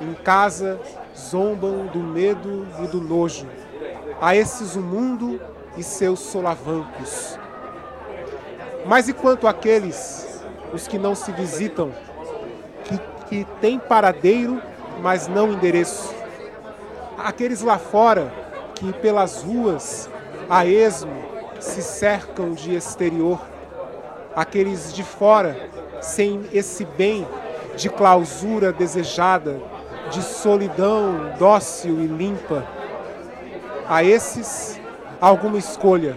[0.00, 0.80] Em casa,
[1.18, 3.46] zombam do medo e do nojo.
[4.20, 5.40] A esses o mundo
[5.76, 7.38] e seus solavancos.
[8.86, 10.42] Mas e quanto àqueles,
[10.72, 11.92] os que não se visitam,
[12.84, 12.98] que,
[13.28, 14.62] que têm paradeiro,
[15.02, 16.14] mas não endereço?
[17.18, 18.32] Aqueles lá fora,
[18.74, 20.08] que pelas ruas,
[20.48, 21.12] a esmo,
[21.60, 23.40] se cercam de exterior.
[24.34, 25.68] Aqueles de fora,
[26.00, 27.26] sem esse bem
[27.76, 29.60] de clausura desejada,
[30.10, 32.64] de solidão dócil e limpa.
[33.88, 34.80] A esses,
[35.20, 36.16] alguma escolha,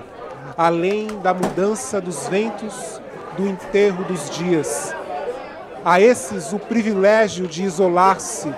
[0.57, 3.01] além da mudança dos ventos,
[3.37, 4.95] do enterro dos dias.
[5.83, 8.53] A esses, o privilégio de isolar-se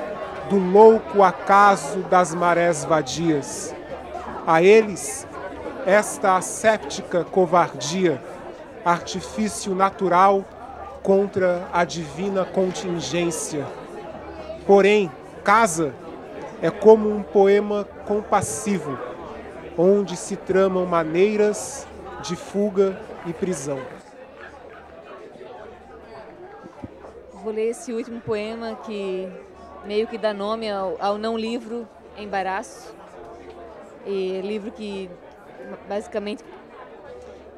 [0.49, 3.73] do louco acaso das marés vadias.
[4.45, 5.27] A eles,
[5.85, 8.21] esta asséptica covardia,
[8.83, 10.43] artifício natural
[11.01, 13.65] contra a divina contingência.
[14.65, 15.11] Porém,
[15.43, 15.93] casa
[16.61, 18.97] é como um poema compassivo,
[19.77, 21.85] onde se tramam maneiras
[22.21, 23.79] de fuga e prisão.
[27.33, 29.27] Vou ler esse último poema que
[29.83, 31.85] meio que dá nome ao, ao não livro
[32.17, 32.95] Embaraço.
[34.05, 35.09] E livro que
[35.87, 36.43] basicamente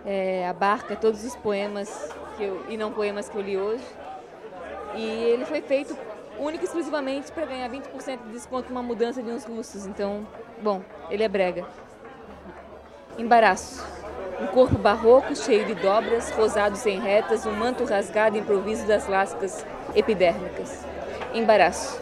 [0.05, 2.09] é, abarca todos os poemas
[2.39, 3.85] eu, e não poemas que eu li hoje.
[4.95, 5.95] E ele foi feito
[6.39, 9.85] único e exclusivamente para ganhar 20% de desconto numa mudança de uns russos.
[9.85, 10.27] Então,
[10.61, 11.65] bom, ele é brega.
[13.17, 13.85] Embaraço.
[14.41, 19.65] Um corpo barroco cheio de dobras, rosado sem retas, um manto rasgado improviso das lascas
[19.95, 20.85] epidérmicas.
[21.33, 21.99] Embaraço.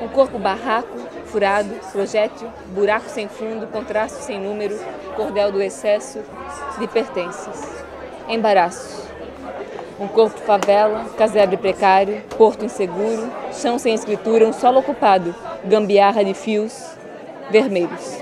[0.00, 4.78] Um corpo barraco, furado, projétil, buraco sem fundo, contraste sem número,
[5.16, 6.22] cordel do excesso
[6.78, 7.84] de pertences.
[8.28, 9.09] Embaraço.
[10.00, 16.32] Um corpo favela, casebre precário, porto inseguro, chão sem escritura, um solo ocupado, gambiarra de
[16.32, 16.72] fios
[17.50, 18.16] vermelhos.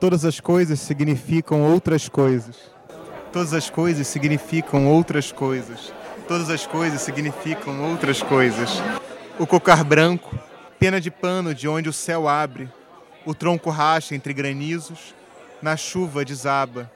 [0.00, 2.56] Todas as coisas significam outras coisas.
[3.30, 5.92] Todas as coisas significam outras coisas.
[6.26, 8.80] Todas as coisas significam outras coisas.
[9.38, 10.34] O cocar branco,
[10.78, 12.70] pena de pano de onde o céu abre,
[13.26, 15.14] o tronco racha entre granizos,
[15.60, 16.90] na chuva desaba.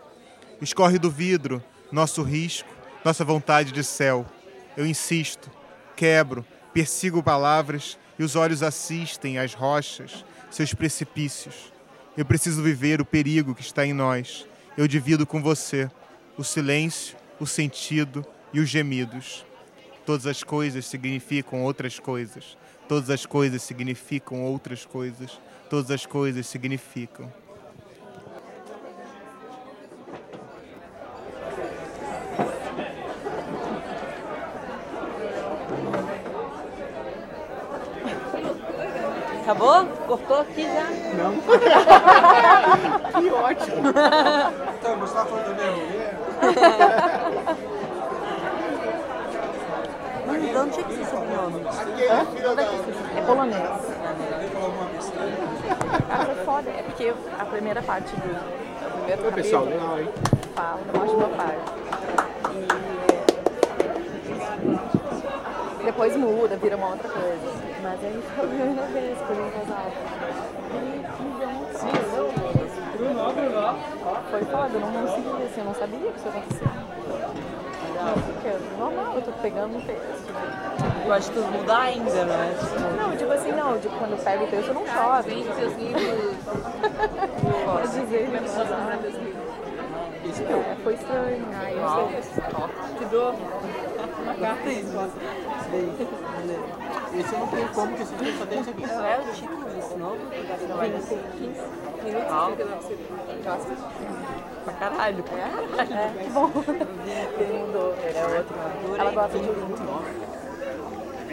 [0.58, 1.62] Escorre do vidro
[1.92, 2.68] nosso risco,
[3.04, 4.26] nossa vontade de céu.
[4.76, 5.50] Eu insisto,
[5.94, 11.72] quebro, persigo palavras e os olhos assistem às rochas, seus precipícios.
[12.16, 14.46] Eu preciso viver o perigo que está em nós.
[14.76, 15.90] Eu divido com você
[16.36, 19.44] o silêncio, o sentido e os gemidos.
[20.06, 22.56] Todas as coisas significam outras coisas.
[22.88, 25.38] Todas as coisas significam outras coisas.
[25.70, 27.32] Todas as coisas significam.
[39.52, 39.84] Acabou?
[40.06, 40.84] Cortou aqui já?
[41.12, 41.36] Não.
[43.20, 43.82] que ótimo.
[44.80, 46.18] Então, você estava falando da minha mulher?
[50.26, 51.66] Não, de onde é que você o nome?
[53.14, 53.62] É polonês.
[56.10, 56.70] Ah, foi foda.
[56.70, 58.30] É porque a primeira parte do.
[58.30, 59.64] O primeiro Oi, pessoal.
[59.64, 60.08] capítulo Legal, hein?
[60.54, 61.58] fala do meu pai.
[65.78, 67.71] E depois muda, vira uma outra coisa.
[67.82, 69.86] Mas aí foi a primeira vez que eu vi um casal.
[74.30, 76.68] Foi foda, eu não consegui, assim, eu não sabia que isso ia acontecer.
[78.24, 80.32] Porque é normal, eu tô pegando um texto.
[81.04, 82.54] Eu acho que tudo muda ainda, né?
[82.96, 85.22] Não, tipo assim, não, tipo, quando eu pego o texto eu não choro.
[85.24, 86.36] Vende seus livros.
[87.64, 88.40] Pode dizer, né?
[90.28, 90.58] Esse é teu.
[90.58, 91.44] É, foi estranho.
[91.54, 92.08] Ai, eu Uau.
[92.10, 92.22] sei.
[92.98, 93.34] Te dou
[94.22, 94.70] uma carta
[97.14, 98.84] Esse eu não tenho como, que esse aqui só tem esse aqui.
[98.84, 100.16] É o título desse novo?
[102.02, 102.52] Minutos Uau.
[102.52, 103.08] e 39 segundos.
[104.64, 105.24] Pra caralho.
[105.32, 106.50] É, que bom.
[107.38, 108.54] Ele mudou, ele é outro.
[108.98, 109.76] Ela gosta de vinho.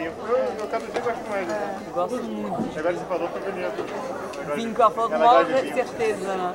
[0.00, 0.12] Eu,
[0.60, 1.46] eu cada dia gosto mais.
[1.48, 2.78] Eu gosto muito.
[2.78, 3.84] Agora você falou, foi bonito.
[4.54, 5.74] Vinho que ela falou com maior vinho.
[5.74, 6.54] certeza, né?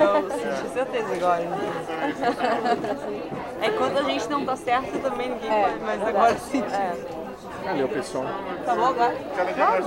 [0.00, 1.44] Eu senti certeza agora.
[3.62, 6.16] É quando a gente não tá certo também ninguém É, pode, mas verdade.
[6.16, 6.64] agora sim.
[7.64, 8.24] Valeu, pessoal.
[8.64, 9.14] Tá bom agora?
[9.36, 9.86] Cada dia mais.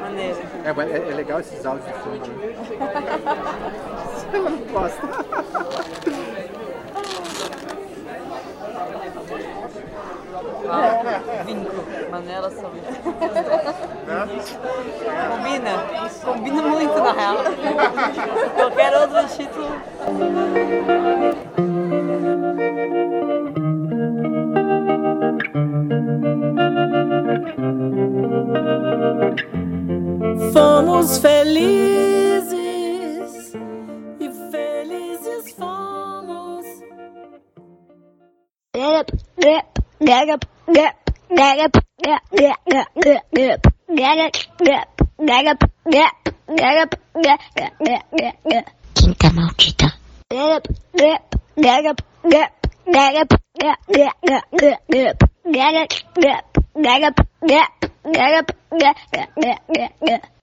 [0.00, 0.38] Maneiro.
[0.64, 2.54] É, é, é legal esses áudios de fundo, né?
[4.32, 5.08] Ela não gosta.
[10.70, 11.84] Ah, vinco.
[12.10, 12.80] Manela saúde.
[15.30, 15.70] Combina.
[16.24, 17.36] Combina muito, na real.
[18.54, 19.68] Qualquer outro título.
[30.98, 32.52] somos felizes
[34.18, 36.66] e felizes fomos.
[38.74, 41.84] Get up, get up, get up, get up.
[42.00, 43.66] Get up, get, get, get, get, get up.
[43.94, 44.32] Get up,
[44.64, 44.88] get,
[45.26, 45.60] get up,
[45.90, 46.12] get,
[46.56, 48.64] get up, get, get, get, get, get.
[48.94, 49.88] Quinta maldita.
[50.30, 50.66] Get up,
[50.96, 52.52] get, get up, get,
[52.92, 55.30] get up, get, get, get, get, get up.
[55.50, 56.44] Get up, get,
[56.82, 57.16] get up,
[57.46, 57.68] get,
[58.12, 60.28] get up, get, get, get, get, get.